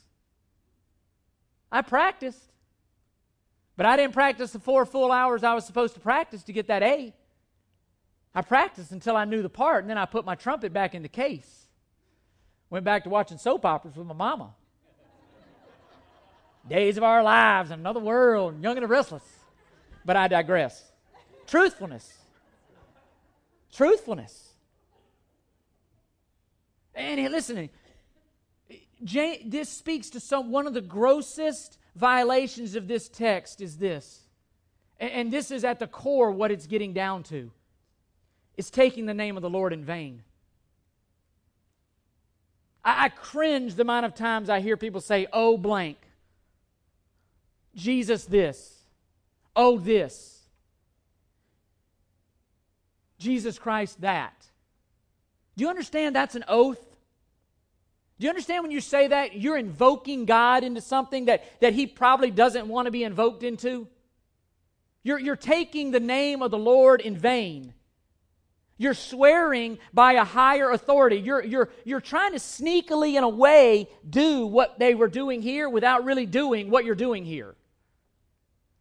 I 1.73 1.83
practiced, 1.83 2.53
but 3.77 3.87
I 3.87 3.97
didn't 3.97 4.15
practice 4.15 4.53
the 4.53 4.61
four 4.61 4.87
full 4.87 5.11
hours 5.11 5.43
I 5.43 5.55
was 5.55 5.67
supposed 5.67 5.95
to 5.95 6.01
practice 6.01 6.45
to 6.45 6.53
get 6.53 6.69
that 6.69 6.85
A. 6.85 7.13
I 8.37 8.43
practiced 8.43 8.93
until 8.93 9.17
I 9.17 9.25
knew 9.25 9.43
the 9.43 9.51
part, 9.51 9.83
and 9.83 9.91
then 9.91 9.99
I 9.99 10.05
put 10.05 10.25
my 10.25 10.37
trumpet 10.37 10.73
back 10.73 10.95
in 10.95 11.03
the 11.03 11.09
case. 11.09 11.60
Went 12.71 12.85
back 12.85 13.05
to 13.05 13.11
watching 13.11 13.37
soap 13.37 13.65
operas 13.65 13.97
with 13.97 14.07
my 14.07 14.15
mama. 14.15 14.55
Days 16.69 16.97
of 16.97 17.03
Our 17.03 17.23
Lives, 17.23 17.71
and 17.71 17.81
Another 17.81 18.01
World, 18.01 18.63
Young 18.63 18.77
and 18.77 18.89
Restless. 18.89 19.25
But 20.05 20.17
I 20.17 20.29
digress. 20.29 20.93
Truthfulness. 21.47 22.13
Truthfulness. 23.73 24.51
And 26.95 27.21
listen, 27.33 27.71
this 29.01 29.69
speaks 29.69 30.11
to 30.11 30.21
some 30.21 30.51
one 30.51 30.67
of 30.67 30.75
the 30.75 30.81
grossest 30.81 31.79
violations 31.97 32.77
of 32.77 32.87
this 32.87 33.09
text 33.09 33.61
is 33.61 33.79
this. 33.79 34.29
And 34.99 35.33
this 35.33 35.51
is 35.51 35.65
at 35.65 35.79
the 35.79 35.87
core 35.87 36.31
what 36.31 36.51
it's 36.51 36.67
getting 36.67 36.93
down 36.93 37.23
to. 37.25 37.51
It's 38.57 38.71
taking 38.71 39.07
the 39.07 39.15
name 39.15 39.37
of 39.37 39.43
the 39.43 39.51
Lord 39.51 39.73
in 39.73 39.85
vain. 39.85 40.23
I, 42.85 43.05
I 43.05 43.09
cringe 43.09 43.75
the 43.75 43.83
amount 43.83 44.07
of 44.07 44.15
times 44.15 44.49
I 44.49 44.61
hear 44.61 44.77
people 44.77 45.01
say, 45.01 45.27
oh, 45.33 45.57
blank. 45.57 45.99
Jesus, 47.75 48.25
this. 48.25 48.83
Oh, 49.55 49.79
this. 49.79 50.41
Jesus 53.19 53.59
Christ 53.59 54.01
that. 54.01 54.35
Do 55.57 55.65
you 55.65 55.71
understand 55.71 56.17
that's 56.17 56.35
an 56.35 56.45
oath? 56.49 56.81
Do 58.19 58.25
you 58.25 58.31
understand 58.31 58.65
when 58.65 58.71
you 58.71 58.81
say 58.81 59.09
that? 59.09 59.37
You're 59.37 59.57
invoking 59.57 60.25
God 60.25 60.65
into 60.65 60.81
something 60.81 61.27
that, 61.27 61.61
that 61.61 61.73
He 61.73 61.87
probably 61.87 62.31
doesn't 62.31 62.69
want 62.69 62.87
to 62.87 62.91
be 62.91 63.05
invoked 63.05 63.43
into? 63.43 63.89
You're, 65.03 65.19
you're 65.19 65.37
taking 65.37 65.91
the 65.91 66.01
name 66.01 66.43
of 66.43 66.51
the 66.51 66.59
Lord 66.59 67.01
in 67.01 67.17
vain. 67.17 67.73
You're 68.81 68.95
swearing 68.95 69.79
by 69.93 70.15
a 70.15 70.25
higher 70.25 70.71
authority. 70.71 71.17
You're, 71.17 71.45
you're, 71.45 71.69
you're 71.85 72.01
trying 72.01 72.33
to 72.33 72.39
sneakily, 72.39 73.19
in 73.19 73.23
a 73.23 73.29
way, 73.29 73.91
do 74.09 74.47
what 74.47 74.79
they 74.79 74.95
were 74.95 75.07
doing 75.09 75.43
here 75.43 75.69
without 75.69 76.07
really 76.07 76.25
doing 76.25 76.71
what 76.71 76.87
you're 76.87 76.95
doing 76.95 77.27
here. 77.27 77.57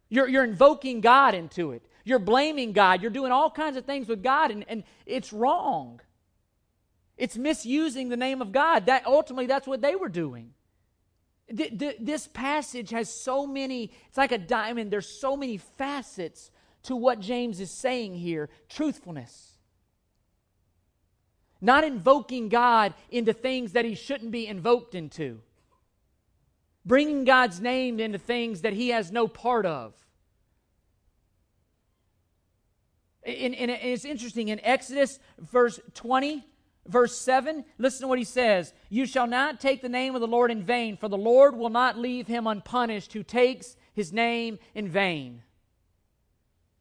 You're, 0.08 0.26
you're 0.26 0.44
invoking 0.44 1.02
God 1.02 1.34
into 1.34 1.72
it. 1.72 1.84
You're 2.02 2.18
blaming 2.18 2.72
God. 2.72 3.02
You're 3.02 3.10
doing 3.10 3.30
all 3.30 3.50
kinds 3.50 3.76
of 3.76 3.84
things 3.84 4.08
with 4.08 4.22
God, 4.22 4.50
and, 4.50 4.64
and 4.68 4.84
it's 5.04 5.34
wrong. 5.34 6.00
It's 7.18 7.36
misusing 7.36 8.08
the 8.08 8.16
name 8.16 8.40
of 8.40 8.52
God. 8.52 8.86
That 8.86 9.06
ultimately, 9.06 9.48
that's 9.48 9.66
what 9.66 9.82
they 9.82 9.96
were 9.96 10.08
doing. 10.08 10.54
This 11.50 12.26
passage 12.26 12.88
has 12.88 13.12
so 13.12 13.46
many, 13.46 13.92
it's 14.08 14.16
like 14.16 14.32
a 14.32 14.38
diamond. 14.38 14.90
There's 14.90 15.20
so 15.20 15.36
many 15.36 15.58
facets 15.58 16.50
to 16.84 16.96
what 16.96 17.20
James 17.20 17.60
is 17.60 17.70
saying 17.70 18.14
here 18.14 18.48
truthfulness. 18.70 19.49
Not 21.60 21.84
invoking 21.84 22.48
God 22.48 22.94
into 23.10 23.32
things 23.32 23.72
that 23.72 23.84
he 23.84 23.94
shouldn't 23.94 24.30
be 24.30 24.46
invoked 24.46 24.94
into. 24.94 25.40
Bringing 26.86 27.24
God's 27.24 27.60
name 27.60 28.00
into 28.00 28.18
things 28.18 28.62
that 28.62 28.72
he 28.72 28.88
has 28.88 29.12
no 29.12 29.28
part 29.28 29.66
of. 29.66 29.94
And, 33.22 33.54
and 33.54 33.70
it's 33.70 34.06
interesting 34.06 34.48
in 34.48 34.60
Exodus 34.64 35.18
verse 35.38 35.78
20, 35.94 36.46
verse 36.86 37.16
7, 37.18 37.64
listen 37.78 38.02
to 38.02 38.08
what 38.08 38.18
he 38.18 38.24
says 38.24 38.72
You 38.88 39.04
shall 39.04 39.26
not 39.26 39.60
take 39.60 39.82
the 39.82 39.88
name 39.88 40.14
of 40.14 40.22
the 40.22 40.26
Lord 40.26 40.50
in 40.50 40.62
vain, 40.62 40.96
for 40.96 41.08
the 41.08 41.18
Lord 41.18 41.54
will 41.54 41.68
not 41.68 41.98
leave 41.98 42.26
him 42.26 42.46
unpunished 42.46 43.12
who 43.12 43.22
takes 43.22 43.76
his 43.92 44.12
name 44.12 44.58
in 44.74 44.88
vain. 44.88 45.42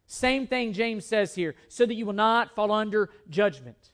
Same 0.07 0.47
thing 0.47 0.73
James 0.73 1.05
says 1.05 1.35
here, 1.35 1.55
so 1.67 1.85
that 1.85 1.93
you 1.93 2.05
will 2.05 2.13
not 2.13 2.55
fall 2.55 2.71
under 2.71 3.09
judgment. 3.29 3.91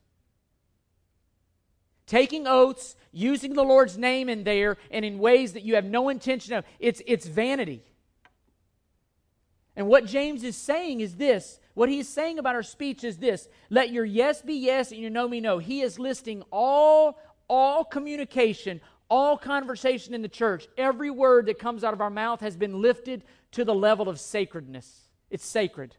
Taking 2.07 2.45
oaths, 2.47 2.95
using 3.11 3.53
the 3.53 3.63
Lord's 3.63 3.97
name 3.97 4.29
in 4.29 4.43
there, 4.43 4.77
and 4.91 5.03
in 5.03 5.19
ways 5.19 5.53
that 5.53 5.63
you 5.63 5.75
have 5.75 5.85
no 5.85 6.09
intention 6.09 6.53
of, 6.53 6.65
it's, 6.79 7.01
it's 7.07 7.25
vanity. 7.25 7.83
And 9.75 9.87
what 9.87 10.05
James 10.05 10.43
is 10.43 10.55
saying 10.55 11.01
is 11.01 11.15
this 11.15 11.59
what 11.73 11.89
he's 11.89 12.07
saying 12.07 12.39
about 12.39 12.55
our 12.55 12.63
speech 12.63 13.03
is 13.03 13.17
this 13.17 13.49
let 13.69 13.91
your 13.91 14.05
yes 14.05 14.41
be 14.41 14.53
yes 14.53 14.91
and 14.91 15.01
your 15.01 15.11
no 15.11 15.27
be 15.27 15.41
no. 15.41 15.57
He 15.57 15.81
is 15.81 15.99
listing 15.99 16.41
all, 16.51 17.19
all 17.49 17.83
communication, 17.83 18.79
all 19.09 19.37
conversation 19.37 20.13
in 20.13 20.21
the 20.21 20.29
church. 20.29 20.67
Every 20.77 21.09
word 21.11 21.47
that 21.47 21.59
comes 21.59 21.83
out 21.83 21.93
of 21.93 22.01
our 22.01 22.09
mouth 22.09 22.39
has 22.39 22.55
been 22.55 22.81
lifted 22.81 23.23
to 23.51 23.65
the 23.65 23.75
level 23.75 24.07
of 24.07 24.19
sacredness. 24.19 25.09
It's 25.29 25.45
sacred. 25.45 25.97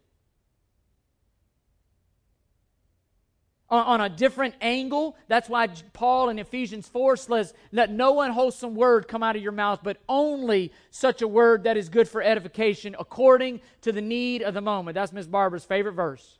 On, 3.69 4.01
a 4.01 4.09
different 4.09 4.55
angle. 4.61 5.17
That's 5.29 5.49
why 5.49 5.69
Paul 5.93 6.29
in 6.29 6.39
Ephesians 6.39 6.89
4 6.89 7.17
says, 7.17 7.53
Let 7.73 7.91
no 7.91 8.21
unwholesome 8.21 8.75
word 8.75 9.09
come 9.09 9.23
out 9.23 9.37
of 9.37 9.43
your 9.43 9.53
mouth, 9.53 9.81
but 9.83 9.99
only 10.09 10.73
such 10.91 11.23
a 11.23 11.29
word 11.29 11.65
that 11.65 11.77
is 11.77 11.89
good 11.89 12.09
for 12.09 12.23
edification 12.23 12.95
according 12.99 13.61
to 13.83 13.93
the 13.93 14.01
need 14.01 14.43
of 14.43 14.55
the 14.55 14.61
moment. 14.61 14.95
That's 14.95 15.13
Miss 15.13 15.27
Barbara's 15.27 15.65
favorite 15.65 15.95
verse. 15.95 16.39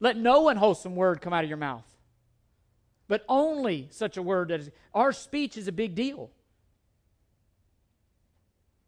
Let 0.00 0.16
no 0.16 0.48
unwholesome 0.48 0.96
word 0.96 1.20
come 1.20 1.32
out 1.32 1.44
of 1.44 1.50
your 1.50 1.58
mouth, 1.58 1.86
but 3.06 3.24
only 3.28 3.88
such 3.90 4.16
a 4.16 4.22
word 4.22 4.48
that 4.48 4.60
is. 4.60 4.70
Our 4.94 5.12
speech 5.12 5.56
is 5.56 5.68
a 5.68 5.72
big 5.72 5.94
deal. 5.94 6.30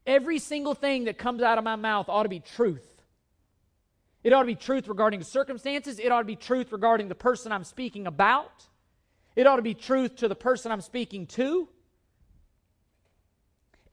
Every 0.06 0.38
single 0.38 0.74
thing 0.74 1.04
that 1.04 1.18
comes 1.18 1.42
out 1.42 1.58
of 1.58 1.64
my 1.64 1.76
mouth 1.76 2.08
ought 2.08 2.24
to 2.24 2.28
be 2.28 2.40
truth. 2.40 2.99
It 4.22 4.32
ought 4.32 4.42
to 4.42 4.46
be 4.46 4.54
truth 4.54 4.88
regarding 4.88 5.22
circumstances. 5.22 5.98
It 5.98 6.12
ought 6.12 6.20
to 6.20 6.26
be 6.26 6.36
truth 6.36 6.72
regarding 6.72 7.08
the 7.08 7.14
person 7.14 7.52
I'm 7.52 7.64
speaking 7.64 8.06
about. 8.06 8.66
It 9.34 9.46
ought 9.46 9.56
to 9.56 9.62
be 9.62 9.74
truth 9.74 10.16
to 10.16 10.28
the 10.28 10.34
person 10.34 10.70
I'm 10.72 10.82
speaking 10.82 11.26
to. 11.28 11.68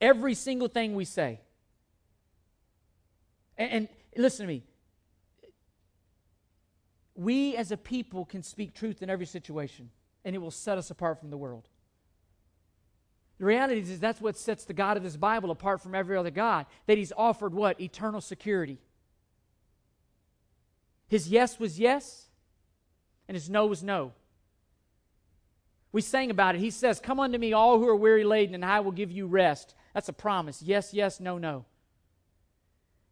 Every 0.01 0.33
single 0.33 0.67
thing 0.67 0.95
we 0.95 1.05
say. 1.05 1.39
And, 3.57 3.71
and 3.71 3.87
listen 4.17 4.45
to 4.45 4.51
me. 4.51 4.63
We 7.15 7.55
as 7.55 7.71
a 7.71 7.77
people 7.77 8.25
can 8.25 8.43
speak 8.43 8.75
truth 8.75 9.01
in 9.01 9.09
every 9.09 9.25
situation, 9.25 9.89
and 10.23 10.35
it 10.35 10.39
will 10.39 10.51
set 10.51 10.77
us 10.77 10.91
apart 10.91 11.19
from 11.19 11.31
the 11.31 11.37
world. 11.37 11.67
The 13.39 13.45
reality 13.45 13.79
is, 13.79 13.99
that's 13.99 14.21
what 14.21 14.37
sets 14.37 14.65
the 14.65 14.73
God 14.73 14.97
of 14.97 15.03
this 15.03 15.15
Bible 15.15 15.51
apart 15.51 15.81
from 15.81 15.95
every 15.95 16.17
other 16.17 16.31
God. 16.31 16.65
That 16.87 16.97
He's 16.97 17.13
offered 17.15 17.53
what? 17.53 17.79
Eternal 17.79 18.21
security. 18.21 18.79
His 21.07 21.29
yes 21.29 21.59
was 21.59 21.79
yes, 21.79 22.27
and 23.27 23.35
his 23.35 23.49
no 23.49 23.65
was 23.65 23.83
no. 23.83 24.13
We 25.91 26.01
sang 26.01 26.29
about 26.29 26.55
it. 26.55 26.59
He 26.59 26.69
says, 26.69 26.99
Come 26.99 27.19
unto 27.19 27.37
me, 27.37 27.53
all 27.53 27.79
who 27.79 27.87
are 27.87 27.95
weary 27.95 28.23
laden, 28.23 28.55
and 28.55 28.65
I 28.65 28.81
will 28.81 28.91
give 28.91 29.11
you 29.11 29.25
rest. 29.25 29.73
That's 29.93 30.09
a 30.09 30.13
promise. 30.13 30.61
Yes, 30.61 30.93
yes, 30.93 31.19
no, 31.19 31.37
no. 31.37 31.65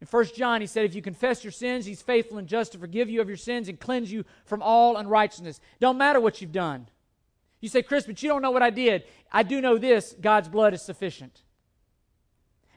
In 0.01 0.07
1 0.07 0.25
John, 0.35 0.61
he 0.61 0.67
said, 0.67 0.85
If 0.85 0.93
you 0.93 1.01
confess 1.01 1.43
your 1.43 1.51
sins, 1.51 1.85
he's 1.85 2.01
faithful 2.01 2.37
and 2.37 2.47
just 2.47 2.73
to 2.73 2.77
forgive 2.77 3.09
you 3.09 3.21
of 3.21 3.27
your 3.27 3.37
sins 3.37 3.69
and 3.69 3.79
cleanse 3.79 4.11
you 4.11 4.25
from 4.45 4.61
all 4.61 4.97
unrighteousness. 4.97 5.59
Don't 5.79 5.97
matter 5.97 6.19
what 6.19 6.41
you've 6.41 6.51
done. 6.51 6.87
You 7.61 7.69
say, 7.69 7.81
Chris, 7.81 8.05
but 8.05 8.21
you 8.21 8.29
don't 8.29 8.41
know 8.41 8.51
what 8.51 8.61
I 8.61 8.69
did. 8.69 9.05
I 9.31 9.43
do 9.43 9.61
know 9.61 9.77
this 9.77 10.13
God's 10.19 10.49
blood 10.49 10.73
is 10.73 10.81
sufficient. 10.83 11.41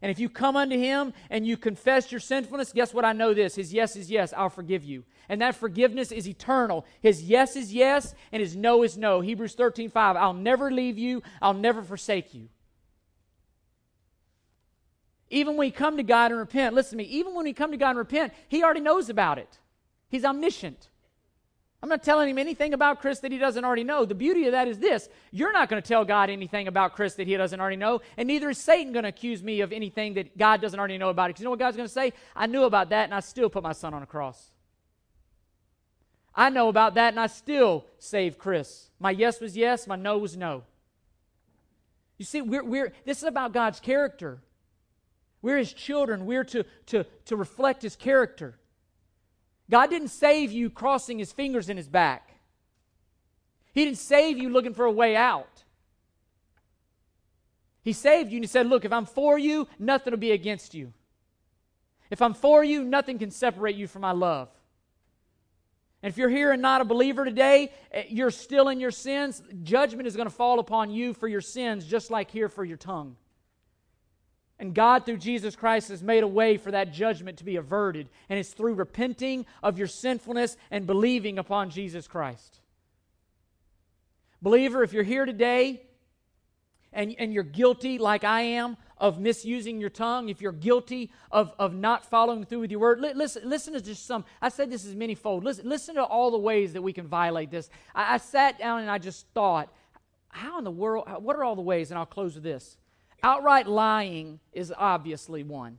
And 0.00 0.10
if 0.10 0.18
you 0.18 0.28
come 0.28 0.56
unto 0.56 0.76
him 0.76 1.12
and 1.30 1.46
you 1.46 1.56
confess 1.56 2.12
your 2.12 2.20
sinfulness, 2.20 2.72
guess 2.72 2.94
what? 2.94 3.04
I 3.04 3.12
know 3.12 3.34
this. 3.34 3.56
His 3.56 3.72
yes 3.72 3.96
is 3.96 4.10
yes. 4.10 4.32
I'll 4.36 4.48
forgive 4.48 4.84
you. 4.84 5.04
And 5.28 5.42
that 5.42 5.56
forgiveness 5.56 6.12
is 6.12 6.28
eternal. 6.28 6.86
His 7.00 7.22
yes 7.22 7.56
is 7.56 7.72
yes, 7.72 8.14
and 8.32 8.40
his 8.40 8.56
no 8.56 8.82
is 8.82 8.96
no. 8.96 9.20
Hebrews 9.20 9.54
13 9.54 9.90
5. 9.90 10.16
I'll 10.16 10.32
never 10.32 10.70
leave 10.70 10.98
you, 10.98 11.22
I'll 11.42 11.54
never 11.54 11.82
forsake 11.82 12.32
you. 12.34 12.48
Even 15.30 15.54
when 15.54 15.66
we 15.66 15.70
come 15.70 15.96
to 15.98 16.02
God 16.02 16.30
and 16.30 16.40
repent, 16.40 16.74
listen 16.74 16.96
to 16.98 17.04
me, 17.04 17.10
even 17.10 17.34
when 17.34 17.44
we 17.44 17.52
come 17.52 17.72
to 17.72 17.76
God 17.76 17.90
and 17.90 17.98
repent, 17.98 18.32
He 18.48 18.62
already 18.62 18.80
knows 18.80 19.10
about 19.10 19.38
it. 19.38 19.58
He's 20.08 20.24
omniscient. 20.24 20.88
I'm 21.80 21.88
not 21.88 22.02
telling 22.02 22.28
him 22.28 22.38
anything 22.38 22.74
about 22.74 23.00
Chris 23.00 23.20
that 23.20 23.30
he 23.30 23.38
doesn't 23.38 23.64
already 23.64 23.84
know. 23.84 24.04
The 24.04 24.14
beauty 24.14 24.46
of 24.46 24.52
that 24.52 24.66
is 24.66 24.78
this 24.78 25.08
you're 25.30 25.52
not 25.52 25.68
going 25.68 25.80
to 25.80 25.86
tell 25.86 26.04
God 26.04 26.28
anything 26.28 26.66
about 26.66 26.94
Chris 26.94 27.14
that 27.14 27.26
he 27.26 27.36
doesn't 27.36 27.60
already 27.60 27.76
know, 27.76 28.00
and 28.16 28.26
neither 28.26 28.50
is 28.50 28.58
Satan 28.58 28.92
going 28.92 29.04
to 29.04 29.10
accuse 29.10 29.42
me 29.42 29.60
of 29.60 29.72
anything 29.72 30.14
that 30.14 30.36
God 30.36 30.60
doesn't 30.60 30.78
already 30.78 30.98
know 30.98 31.10
about 31.10 31.26
it. 31.26 31.28
Because 31.30 31.40
you 31.40 31.44
know 31.44 31.50
what 31.50 31.60
God's 31.60 31.76
going 31.76 31.88
to 31.88 31.92
say? 31.92 32.12
I 32.34 32.46
knew 32.46 32.64
about 32.64 32.90
that, 32.90 33.04
and 33.04 33.14
I 33.14 33.20
still 33.20 33.48
put 33.48 33.62
my 33.62 33.72
son 33.72 33.94
on 33.94 34.02
a 34.02 34.06
cross. 34.06 34.50
I 36.34 36.50
know 36.50 36.68
about 36.68 36.94
that, 36.94 37.12
and 37.12 37.20
I 37.20 37.26
still 37.26 37.84
saved 37.98 38.38
Chris. 38.38 38.90
My 38.98 39.12
yes 39.12 39.40
was 39.40 39.56
yes, 39.56 39.86
my 39.86 39.96
no 39.96 40.18
was 40.18 40.36
no. 40.36 40.64
You 42.16 42.24
see, 42.24 42.42
we're, 42.42 42.64
we're, 42.64 42.92
this 43.04 43.18
is 43.18 43.24
about 43.24 43.52
God's 43.52 43.78
character. 43.78 44.40
We're 45.42 45.58
his 45.58 45.72
children. 45.72 46.26
We're 46.26 46.44
to, 46.44 46.64
to, 46.86 47.04
to 47.26 47.36
reflect 47.36 47.82
his 47.82 47.94
character. 47.94 48.58
God 49.70 49.90
didn't 49.90 50.08
save 50.08 50.50
you 50.50 50.70
crossing 50.70 51.18
his 51.18 51.32
fingers 51.32 51.68
in 51.68 51.76
his 51.76 51.88
back. 51.88 52.34
He 53.74 53.84
didn't 53.84 53.98
save 53.98 54.38
you 54.38 54.48
looking 54.48 54.74
for 54.74 54.86
a 54.86 54.90
way 54.90 55.14
out. 55.14 55.64
He 57.82 57.92
saved 57.92 58.30
you 58.30 58.36
and 58.36 58.44
he 58.44 58.48
said, 58.48 58.66
Look, 58.66 58.84
if 58.84 58.92
I'm 58.92 59.06
for 59.06 59.38
you, 59.38 59.68
nothing 59.78 60.10
will 60.10 60.18
be 60.18 60.32
against 60.32 60.74
you. 60.74 60.92
If 62.10 62.22
I'm 62.22 62.34
for 62.34 62.64
you, 62.64 62.82
nothing 62.82 63.18
can 63.18 63.30
separate 63.30 63.76
you 63.76 63.86
from 63.86 64.02
my 64.02 64.12
love. 64.12 64.48
And 66.02 66.10
if 66.10 66.16
you're 66.16 66.28
here 66.28 66.52
and 66.52 66.62
not 66.62 66.80
a 66.80 66.84
believer 66.84 67.24
today, 67.24 67.72
eh, 67.92 68.04
you're 68.08 68.30
still 68.30 68.68
in 68.68 68.78
your 68.78 68.90
sins, 68.90 69.42
judgment 69.62 70.06
is 70.06 70.16
going 70.16 70.28
to 70.28 70.34
fall 70.34 70.58
upon 70.58 70.90
you 70.90 71.12
for 71.12 71.28
your 71.28 71.40
sins, 71.40 71.84
just 71.84 72.10
like 72.10 72.30
here 72.30 72.48
for 72.48 72.64
your 72.64 72.76
tongue. 72.76 73.16
And 74.60 74.74
God, 74.74 75.06
through 75.06 75.18
Jesus 75.18 75.54
Christ, 75.54 75.88
has 75.88 76.02
made 76.02 76.24
a 76.24 76.28
way 76.28 76.56
for 76.56 76.72
that 76.72 76.92
judgment 76.92 77.38
to 77.38 77.44
be 77.44 77.56
averted. 77.56 78.08
And 78.28 78.38
it's 78.38 78.52
through 78.52 78.74
repenting 78.74 79.46
of 79.62 79.78
your 79.78 79.86
sinfulness 79.86 80.56
and 80.70 80.86
believing 80.86 81.38
upon 81.38 81.70
Jesus 81.70 82.08
Christ. 82.08 82.60
Believer, 84.42 84.82
if 84.82 84.92
you're 84.92 85.04
here 85.04 85.26
today 85.26 85.82
and, 86.92 87.14
and 87.18 87.32
you're 87.32 87.44
guilty, 87.44 87.98
like 87.98 88.24
I 88.24 88.40
am, 88.40 88.76
of 88.96 89.20
misusing 89.20 89.80
your 89.80 89.90
tongue, 89.90 90.28
if 90.28 90.40
you're 90.40 90.50
guilty 90.50 91.12
of, 91.30 91.52
of 91.56 91.72
not 91.72 92.04
following 92.04 92.44
through 92.44 92.60
with 92.60 92.70
your 92.72 92.80
word, 92.80 93.00
li- 93.00 93.12
listen, 93.14 93.48
listen 93.48 93.74
to 93.74 93.80
just 93.80 94.06
some. 94.06 94.24
I 94.42 94.48
said 94.48 94.70
this 94.70 94.84
is 94.84 94.96
manyfold. 94.96 95.44
Listen, 95.44 95.68
listen 95.68 95.94
to 95.94 96.04
all 96.04 96.32
the 96.32 96.38
ways 96.38 96.72
that 96.72 96.82
we 96.82 96.92
can 96.92 97.06
violate 97.06 97.52
this. 97.52 97.70
I, 97.94 98.14
I 98.14 98.16
sat 98.18 98.58
down 98.58 98.80
and 98.80 98.90
I 98.90 98.98
just 98.98 99.26
thought, 99.34 99.72
how 100.30 100.58
in 100.58 100.64
the 100.64 100.70
world, 100.72 101.06
what 101.22 101.36
are 101.36 101.44
all 101.44 101.54
the 101.54 101.62
ways? 101.62 101.90
And 101.90 101.98
I'll 101.98 102.06
close 102.06 102.34
with 102.34 102.42
this. 102.42 102.76
Outright 103.22 103.66
lying 103.66 104.40
is 104.52 104.72
obviously 104.76 105.42
one. 105.42 105.78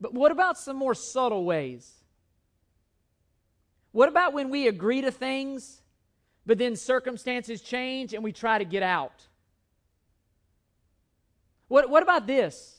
But 0.00 0.14
what 0.14 0.32
about 0.32 0.58
some 0.58 0.76
more 0.76 0.94
subtle 0.94 1.44
ways? 1.44 1.90
What 3.92 4.08
about 4.08 4.32
when 4.32 4.50
we 4.50 4.68
agree 4.68 5.02
to 5.02 5.10
things, 5.10 5.82
but 6.46 6.58
then 6.58 6.76
circumstances 6.76 7.60
change 7.60 8.14
and 8.14 8.24
we 8.24 8.32
try 8.32 8.58
to 8.58 8.64
get 8.64 8.82
out? 8.82 9.26
What, 11.68 11.90
what 11.90 12.02
about 12.02 12.26
this? 12.26 12.76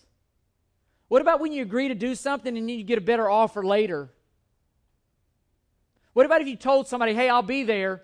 What 1.10 1.22
about 1.22 1.40
when 1.40 1.52
you 1.52 1.62
agree 1.62 1.90
to 1.90 1.96
do 1.96 2.16
something 2.16 2.58
and 2.58 2.72
you 2.72 2.84
get 2.84 2.98
a 2.98 3.02
better 3.02 3.30
offer 3.30 3.64
later? 3.64 4.10
What 6.14 6.26
about 6.26 6.42
if 6.42 6.48
you 6.48 6.56
told 6.56 6.88
somebody, 6.88 7.14
hey, 7.14 7.30
I'll 7.30 7.42
be 7.42 7.64
there, 7.64 8.02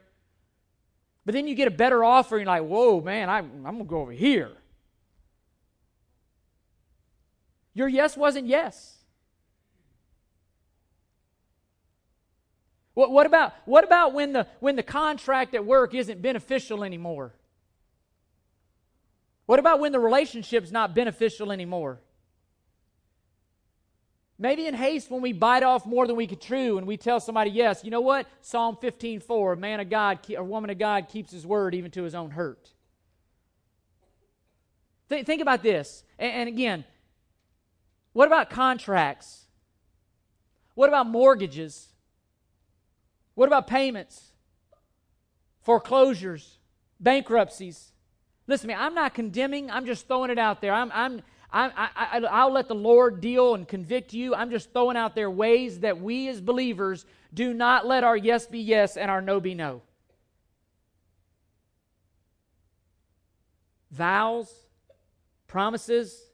but 1.25 1.33
then 1.33 1.47
you 1.47 1.55
get 1.55 1.67
a 1.67 1.71
better 1.71 2.03
offer 2.03 2.37
and 2.37 2.45
you're 2.45 2.53
like, 2.53 2.69
whoa, 2.69 3.01
man, 3.01 3.29
I, 3.29 3.39
I'm 3.39 3.63
going 3.63 3.79
to 3.79 3.83
go 3.83 4.01
over 4.01 4.11
here? 4.11 4.51
Your 7.77 7.87
yes 7.87 8.17
wasn't 8.17 8.47
yes. 8.47 8.95
What, 12.95 13.11
what, 13.11 13.27
about, 13.27 13.53
what 13.65 13.83
about 13.83 14.15
when 14.15 14.33
the, 14.33 14.47
when 14.61 14.75
the 14.75 14.81
contract 14.81 15.53
at 15.53 15.63
work 15.63 15.93
isn't 15.93 16.19
beneficial 16.19 16.83
anymore? 16.83 17.35
What 19.45 19.59
about 19.59 19.79
when 19.79 19.91
the 19.91 19.99
relationship's 19.99 20.71
not 20.71 20.95
beneficial 20.95 21.51
anymore? 21.51 21.99
Maybe 24.39 24.65
in 24.65 24.73
haste 24.73 25.11
when 25.11 25.21
we 25.21 25.31
bite 25.31 25.61
off 25.61 25.85
more 25.85 26.07
than 26.07 26.15
we 26.15 26.25
could 26.25 26.41
chew 26.41 26.79
and 26.79 26.87
we 26.87 26.97
tell 26.97 27.19
somebody, 27.19 27.51
yes, 27.51 27.83
you 27.83 27.91
know 27.91 28.01
what? 28.01 28.25
Psalm 28.41 28.75
15:4, 28.81 29.53
a 29.53 29.55
man 29.55 29.79
of 29.79 29.91
God, 29.91 30.17
a 30.35 30.43
woman 30.43 30.71
of 30.71 30.79
God 30.79 31.09
keeps 31.09 31.31
his 31.31 31.45
word 31.45 31.75
even 31.75 31.91
to 31.91 32.01
his 32.01 32.15
own 32.15 32.31
hurt. 32.31 32.73
Th- 35.09 35.23
think 35.27 35.43
about 35.43 35.61
this. 35.61 36.03
And, 36.17 36.31
and 36.31 36.49
again, 36.49 36.83
what 38.17 38.25
about 38.25 38.49
contracts? 38.49 39.45
What 40.73 40.89
about 40.89 41.05
mortgages? 41.05 41.89
What 43.35 43.45
about 43.45 43.67
payments? 43.67 44.31
Foreclosures? 45.61 46.57
Bankruptcies? 46.99 47.91
Listen 48.47 48.69
to 48.69 48.75
me, 48.75 48.81
I'm 48.81 48.95
not 48.95 49.13
condemning, 49.13 49.69
I'm 49.69 49.85
just 49.85 50.07
throwing 50.07 50.31
it 50.31 50.39
out 50.39 50.61
there. 50.61 50.73
I'm, 50.73 50.91
I'm, 50.95 51.21
I, 51.53 51.89
I, 51.95 52.19
I'll 52.31 52.51
let 52.51 52.67
the 52.67 52.73
Lord 52.73 53.21
deal 53.21 53.53
and 53.53 53.67
convict 53.67 54.13
you. 54.13 54.33
I'm 54.33 54.49
just 54.49 54.73
throwing 54.73 54.97
out 54.97 55.13
there 55.13 55.29
ways 55.29 55.81
that 55.81 56.01
we 56.01 56.27
as 56.27 56.41
believers 56.41 57.05
do 57.35 57.53
not 57.53 57.85
let 57.85 58.03
our 58.03 58.17
yes 58.17 58.47
be 58.47 58.57
yes 58.57 58.97
and 58.97 59.11
our 59.11 59.21
no 59.21 59.39
be 59.39 59.53
no. 59.53 59.83
Vows, 63.91 64.51
promises, 65.45 66.26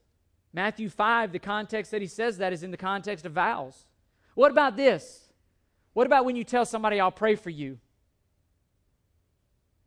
Matthew 0.53 0.87
5, 0.87 1.31
the 1.31 1.39
context 1.39 1.91
that 1.91 2.01
he 2.01 2.07
says 2.07 2.37
that 2.37 2.53
is 2.53 2.61
in 2.61 2.69
the 2.69 2.77
context 2.77 3.25
of 3.25 3.33
vows. 3.33 3.85
What 4.35 4.51
about 4.51 4.77
this? 4.77 5.31
What 5.93 6.05
about 6.05 6.25
when 6.25 6.35
you 6.35 6.43
tell 6.43 6.65
somebody, 6.65 6.99
I'll 6.99 7.11
pray 7.11 7.35
for 7.35 7.49
you, 7.49 7.79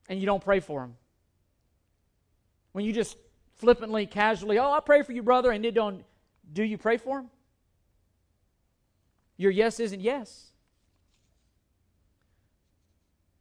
and 0.09 0.21
you 0.21 0.27
don't 0.27 0.43
pray 0.43 0.61
for 0.61 0.81
them? 0.81 0.97
When 2.73 2.85
you 2.85 2.93
just 2.93 3.17
flippantly, 3.55 4.07
casually, 4.07 4.59
oh, 4.59 4.71
I'll 4.71 4.81
pray 4.81 5.03
for 5.03 5.13
you, 5.13 5.23
brother, 5.23 5.51
and 5.51 5.65
you 5.65 5.73
don't, 5.73 6.05
do 6.53 6.63
you 6.63 6.79
pray 6.79 6.97
for 6.97 7.21
him? 7.21 7.31
Your 9.37 9.51
yes 9.51 9.81
isn't 9.81 10.01
yes. 10.01 10.47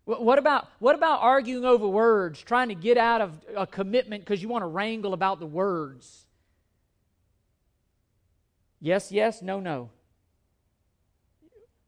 What 0.06 0.38
about, 0.38 0.68
what 0.78 0.96
about 0.96 1.22
arguing 1.22 1.66
over 1.66 1.88
words, 1.88 2.40
trying 2.40 2.70
to 2.70 2.76
get 2.76 2.98
out 2.98 3.22
of 3.22 3.42
a 3.56 3.66
commitment 3.66 4.24
because 4.24 4.42
you 4.42 4.48
want 4.48 4.62
to 4.62 4.68
wrangle 4.68 5.14
about 5.14 5.40
the 5.40 5.48
words? 5.48 6.25
Yes, 8.86 9.12
yes, 9.12 9.42
no, 9.42 9.60
no. 9.60 9.90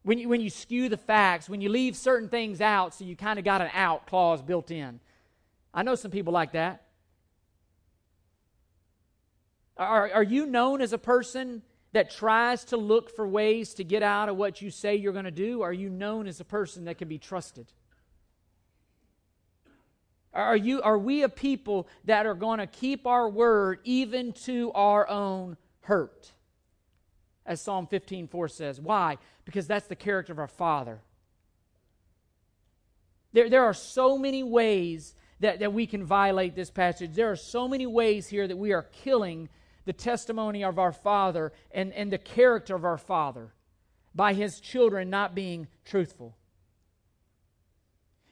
When 0.02 0.18
you, 0.18 0.28
when 0.28 0.40
you 0.40 0.50
skew 0.50 0.88
the 0.88 0.96
facts, 0.96 1.48
when 1.48 1.60
you 1.60 1.68
leave 1.68 1.94
certain 1.94 2.28
things 2.28 2.60
out, 2.60 2.92
so 2.92 3.04
you 3.04 3.14
kind 3.14 3.38
of 3.38 3.44
got 3.44 3.60
an 3.60 3.70
out 3.72 4.08
clause 4.08 4.42
built 4.42 4.72
in. 4.72 4.98
I 5.72 5.84
know 5.84 5.94
some 5.94 6.10
people 6.10 6.32
like 6.32 6.50
that. 6.54 6.88
Are, 9.76 10.10
are 10.10 10.24
you 10.24 10.44
known 10.44 10.80
as 10.80 10.92
a 10.92 10.98
person 10.98 11.62
that 11.92 12.10
tries 12.10 12.64
to 12.64 12.76
look 12.76 13.14
for 13.14 13.28
ways 13.28 13.74
to 13.74 13.84
get 13.84 14.02
out 14.02 14.28
of 14.28 14.34
what 14.34 14.60
you 14.60 14.72
say 14.72 14.96
you're 14.96 15.12
going 15.12 15.24
to 15.24 15.30
do? 15.30 15.62
Are 15.62 15.72
you 15.72 15.88
known 15.88 16.26
as 16.26 16.40
a 16.40 16.44
person 16.44 16.86
that 16.86 16.98
can 16.98 17.06
be 17.06 17.18
trusted? 17.18 17.68
Are, 20.34 20.56
you, 20.56 20.82
are 20.82 20.98
we 20.98 21.22
a 21.22 21.28
people 21.28 21.86
that 22.06 22.26
are 22.26 22.34
going 22.34 22.58
to 22.58 22.66
keep 22.66 23.06
our 23.06 23.28
word 23.28 23.78
even 23.84 24.32
to 24.32 24.72
our 24.74 25.08
own 25.08 25.56
hurt? 25.82 26.32
As 27.48 27.60
Psalm 27.62 27.86
15 27.88 28.28
4 28.28 28.48
says. 28.48 28.80
Why? 28.80 29.16
Because 29.44 29.66
that's 29.66 29.88
the 29.88 29.96
character 29.96 30.32
of 30.32 30.38
our 30.38 30.46
Father. 30.46 31.00
There, 33.32 33.50
there 33.50 33.64
are 33.64 33.74
so 33.74 34.18
many 34.18 34.42
ways 34.42 35.14
that, 35.40 35.60
that 35.60 35.72
we 35.72 35.86
can 35.86 36.04
violate 36.04 36.54
this 36.54 36.70
passage. 36.70 37.14
There 37.14 37.30
are 37.30 37.36
so 37.36 37.66
many 37.66 37.86
ways 37.86 38.28
here 38.28 38.46
that 38.46 38.56
we 38.56 38.72
are 38.72 38.82
killing 38.82 39.48
the 39.86 39.92
testimony 39.92 40.62
of 40.62 40.78
our 40.78 40.92
Father 40.92 41.52
and, 41.72 41.92
and 41.94 42.12
the 42.12 42.18
character 42.18 42.74
of 42.74 42.84
our 42.84 42.98
Father 42.98 43.54
by 44.14 44.34
His 44.34 44.60
children 44.60 45.10
not 45.10 45.34
being 45.34 45.66
truthful. 45.84 46.36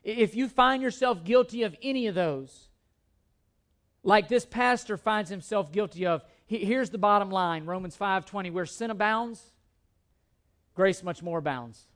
If 0.04 0.36
you 0.36 0.48
find 0.48 0.82
yourself 0.82 1.24
guilty 1.24 1.62
of 1.62 1.74
any 1.82 2.06
of 2.06 2.14
those, 2.14 2.68
like 4.02 4.28
this 4.28 4.46
pastor 4.46 4.96
finds 4.96 5.30
himself 5.30 5.72
guilty 5.72 6.06
of, 6.06 6.22
here's 6.46 6.90
the 6.90 6.98
bottom 6.98 7.30
line 7.30 7.66
Romans 7.66 7.96
5:20 7.96 8.50
where 8.52 8.66
sin 8.66 8.90
abounds 8.90 9.52
grace 10.74 11.02
much 11.02 11.22
more 11.22 11.38
abounds 11.38 11.86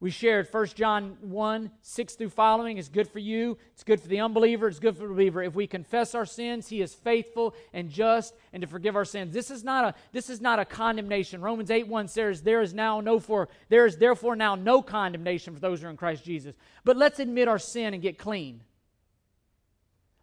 We 0.00 0.10
shared 0.12 0.46
1 0.48 0.66
John 0.76 1.16
1, 1.22 1.70
6 1.82 2.14
through 2.14 2.28
following 2.28 2.78
is 2.78 2.88
good 2.88 3.08
for 3.08 3.18
you. 3.18 3.58
It's 3.72 3.82
good 3.82 4.00
for 4.00 4.06
the 4.06 4.20
unbeliever. 4.20 4.68
It's 4.68 4.78
good 4.78 4.96
for 4.96 5.08
the 5.08 5.12
believer. 5.12 5.42
If 5.42 5.56
we 5.56 5.66
confess 5.66 6.14
our 6.14 6.24
sins, 6.24 6.68
he 6.68 6.80
is 6.82 6.94
faithful 6.94 7.56
and 7.72 7.90
just 7.90 8.34
and 8.52 8.60
to 8.60 8.68
forgive 8.68 8.94
our 8.94 9.04
sins. 9.04 9.34
This 9.34 9.50
is 9.50 9.64
not 9.64 9.84
a, 9.84 9.94
this 10.12 10.30
is 10.30 10.40
not 10.40 10.60
a 10.60 10.64
condemnation. 10.64 11.40
Romans 11.40 11.68
8, 11.68 11.88
1 11.88 12.06
says, 12.06 12.42
there 12.42 12.62
is 12.62 12.72
now 12.72 13.00
no 13.00 13.18
for, 13.18 13.48
there 13.70 13.86
is 13.86 13.96
therefore 13.96 14.36
now 14.36 14.54
no 14.54 14.82
condemnation 14.82 15.52
for 15.52 15.58
those 15.58 15.80
who 15.80 15.88
are 15.88 15.90
in 15.90 15.96
Christ 15.96 16.22
Jesus. 16.22 16.54
But 16.84 16.96
let's 16.96 17.18
admit 17.18 17.48
our 17.48 17.58
sin 17.58 17.92
and 17.92 18.00
get 18.00 18.18
clean. 18.18 18.62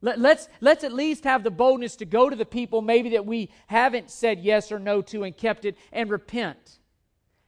Let, 0.05 0.19
let's, 0.19 0.47
let's 0.61 0.83
at 0.83 0.93
least 0.93 1.23
have 1.23 1.41
the 1.41 1.49
boldness 1.49 1.95
to 1.95 2.05
go 2.05 2.29
to 2.29 2.35
the 2.35 2.45
people 2.45 2.83
maybe 2.83 3.09
that 3.09 3.25
we 3.25 3.49
haven't 3.65 4.11
said 4.11 4.39
yes 4.39 4.71
or 4.71 4.77
no 4.77 5.01
to 5.01 5.23
and 5.23 5.35
kept 5.35 5.65
it 5.65 5.75
and 5.91 6.11
repent. 6.11 6.77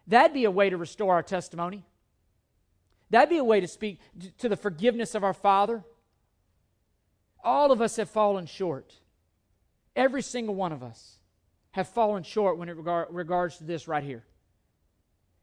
That'd 0.08 0.34
be 0.34 0.46
a 0.46 0.50
way 0.50 0.72
to 0.72 0.76
restore 0.76 1.14
our 1.14 1.22
testimony. 1.22 1.86
That'd 3.12 3.30
be 3.30 3.38
a 3.38 3.44
way 3.44 3.60
to 3.60 3.68
speak 3.68 4.00
to 4.40 4.50
the 4.50 4.56
forgiveness 4.56 5.14
of 5.14 5.24
our 5.24 5.36
Father. 5.36 5.84
All 7.44 7.72
of 7.72 7.80
us 7.80 7.98
have 7.98 8.10
fallen 8.10 8.48
short. 8.48 8.92
Every 9.96 10.24
single 10.24 10.56
one 10.56 10.72
of 10.72 10.82
us 10.82 11.18
have 11.74 11.88
fallen 11.88 12.24
short 12.24 12.58
when 12.58 12.70
it 12.70 12.76
regard, 12.76 13.10
regards 13.12 13.60
to 13.60 13.66
this 13.66 13.88
right 13.88 14.04
here. 14.04 14.26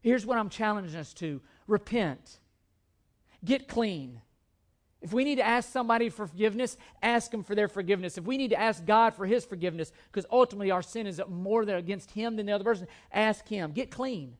Here's 0.01 0.25
what 0.25 0.37
I'm 0.37 0.49
challenging 0.49 0.99
us 0.99 1.13
to 1.13 1.39
repent, 1.65 2.39
get 3.45 3.69
clean. 3.69 4.19
If 5.05 5.13
we 5.13 5.23
need 5.23 5.35
to 5.35 5.45
ask 5.45 5.71
somebody 5.71 6.09
for 6.09 6.25
forgiveness, 6.25 6.77
ask 7.03 7.29
them 7.29 7.43
for 7.43 7.53
their 7.53 7.67
forgiveness. 7.67 8.17
If 8.17 8.25
we 8.25 8.37
need 8.37 8.49
to 8.49 8.59
ask 8.59 8.83
God 8.83 9.13
for 9.13 9.27
his 9.27 9.45
forgiveness, 9.45 9.91
because 10.11 10.25
ultimately 10.31 10.71
our 10.71 10.81
sin 10.81 11.05
is 11.05 11.21
more 11.29 11.63
than 11.63 11.75
against 11.75 12.09
him 12.09 12.35
than 12.35 12.47
the 12.47 12.53
other 12.53 12.63
person, 12.63 12.87
ask 13.11 13.47
him. 13.47 13.71
Get 13.71 13.91
clean. 13.91 14.35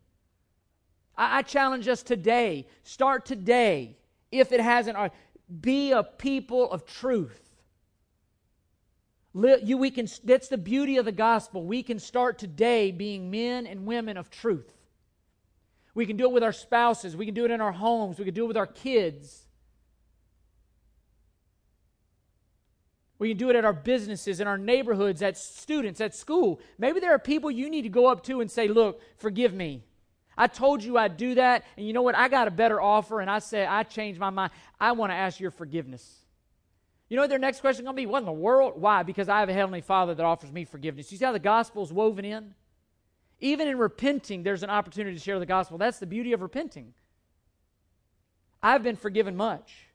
I, 1.15 1.37
I 1.37 1.41
challenge 1.43 1.87
us 1.87 2.01
today, 2.01 2.65
start 2.81 3.27
today, 3.27 3.95
if 4.31 4.51
it 4.51 4.59
hasn't, 4.59 4.97
be 5.61 5.91
a 5.91 6.01
people 6.01 6.71
of 6.71 6.83
truth. 6.87 7.43
You, 9.35 9.77
we 9.77 9.91
can, 9.91 10.07
that's 10.23 10.47
the 10.47 10.57
beauty 10.57 10.97
of 10.97 11.05
the 11.05 11.11
gospel. 11.11 11.63
We 11.63 11.83
can 11.83 11.99
start 11.99 12.39
today 12.39 12.89
being 12.89 13.29
men 13.29 13.67
and 13.67 13.85
women 13.85 14.17
of 14.17 14.31
truth. 14.31 14.73
We 15.93 16.07
can 16.07 16.17
do 16.17 16.23
it 16.23 16.31
with 16.31 16.41
our 16.41 16.53
spouses. 16.53 17.15
We 17.15 17.27
can 17.27 17.35
do 17.35 17.45
it 17.45 17.51
in 17.51 17.61
our 17.61 17.71
homes. 17.71 18.17
We 18.17 18.25
can 18.25 18.33
do 18.33 18.45
it 18.45 18.47
with 18.47 18.57
our 18.57 18.65
kids. 18.65 19.44
We 23.17 23.29
can 23.29 23.37
do 23.37 23.49
it 23.49 23.55
at 23.55 23.63
our 23.63 23.73
businesses, 23.73 24.39
in 24.39 24.47
our 24.47 24.57
neighborhoods, 24.57 25.21
at 25.21 25.37
students, 25.37 26.01
at 26.01 26.13
school. 26.13 26.59
Maybe 26.77 26.99
there 26.99 27.13
are 27.13 27.19
people 27.19 27.49
you 27.49 27.69
need 27.69 27.83
to 27.83 27.89
go 27.89 28.07
up 28.07 28.23
to 28.25 28.41
and 28.41 28.51
say, 28.51 28.67
Look, 28.67 29.01
forgive 29.17 29.53
me. 29.53 29.83
I 30.37 30.47
told 30.47 30.83
you 30.83 30.97
I'd 30.97 31.15
do 31.15 31.35
that, 31.35 31.63
and 31.77 31.87
you 31.87 31.93
know 31.93 32.01
what? 32.01 32.15
I 32.15 32.27
got 32.27 32.47
a 32.47 32.51
better 32.51 32.81
offer, 32.81 33.21
and 33.21 33.29
I 33.29 33.39
said, 33.39 33.69
I 33.69 33.83
changed 33.83 34.19
my 34.19 34.29
mind. 34.29 34.51
I 34.79 34.91
want 34.91 35.11
to 35.11 35.15
ask 35.15 35.39
your 35.39 35.51
forgiveness. 35.51 36.25
You 37.07 37.15
know 37.15 37.23
what 37.23 37.29
their 37.29 37.39
next 37.39 37.61
question 37.61 37.85
going 37.85 37.95
to 37.95 38.01
be? 38.01 38.05
What 38.05 38.19
in 38.19 38.25
the 38.25 38.33
world? 38.33 38.73
Why? 38.75 39.03
Because 39.03 39.29
I 39.29 39.39
have 39.39 39.47
a 39.49 39.53
Heavenly 39.53 39.81
Father 39.81 40.13
that 40.15 40.25
offers 40.25 40.51
me 40.51 40.65
forgiveness. 40.65 41.11
You 41.11 41.17
see 41.17 41.25
how 41.25 41.31
the 41.31 41.39
gospel 41.39 41.83
is 41.83 41.93
woven 41.93 42.25
in? 42.25 42.53
Even 43.39 43.67
in 43.67 43.77
repenting, 43.77 44.43
there's 44.43 44.63
an 44.63 44.69
opportunity 44.69 45.15
to 45.15 45.23
share 45.23 45.39
the 45.39 45.45
gospel. 45.45 45.77
That's 45.77 45.99
the 45.99 46.05
beauty 46.05 46.33
of 46.33 46.41
repenting. 46.41 46.93
I've 48.61 48.81
been 48.81 48.95
forgiven 48.95 49.37
much. 49.37 49.87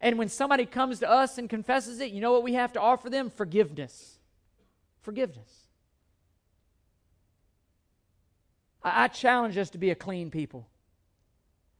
And 0.00 0.18
when 0.18 0.28
somebody 0.28 0.64
comes 0.64 1.00
to 1.00 1.10
us 1.10 1.38
and 1.38 1.50
confesses 1.50 2.00
it, 2.00 2.12
you 2.12 2.20
know 2.20 2.32
what 2.32 2.44
we 2.44 2.54
have 2.54 2.72
to 2.74 2.80
offer 2.80 3.10
them? 3.10 3.30
Forgiveness. 3.30 4.18
Forgiveness. 5.00 5.68
I, 8.82 9.04
I 9.04 9.08
challenge 9.08 9.56
us 9.56 9.70
to 9.70 9.78
be 9.78 9.90
a 9.90 9.94
clean 9.94 10.30
people. 10.30 10.68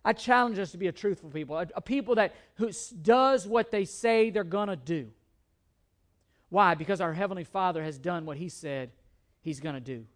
I 0.05 0.13
challenge 0.13 0.59
us 0.59 0.73
to 0.73 0.79
be 0.79 0.87
a 0.87 0.93
truthful 0.93 1.31
people, 1.31 1.57
a, 1.57 1.67
a 1.77 1.81
people 1.81 2.15
that 2.17 2.35
who 2.55 2.71
does 3.03 3.47
what 3.47 3.71
they 3.71 3.85
say 3.85 4.31
they're 4.31 4.45
going 4.45 4.69
to 4.69 4.77
do. 4.77 5.11
Why? 6.49 6.75
Because 6.75 7.01
our 7.01 7.13
Heavenly 7.13 7.45
Father 7.45 7.83
has 7.83 7.99
done 7.99 8.25
what 8.25 8.39
He 8.39 8.49
said 8.49 8.91
He's 9.41 9.61
going 9.61 9.75
to 9.75 9.81
do. 9.81 10.07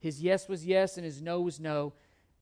His 0.00 0.22
yes 0.22 0.48
was 0.48 0.66
yes 0.66 0.96
and 0.96 1.04
His 1.04 1.22
no 1.22 1.40
was 1.40 1.58
no, 1.58 1.94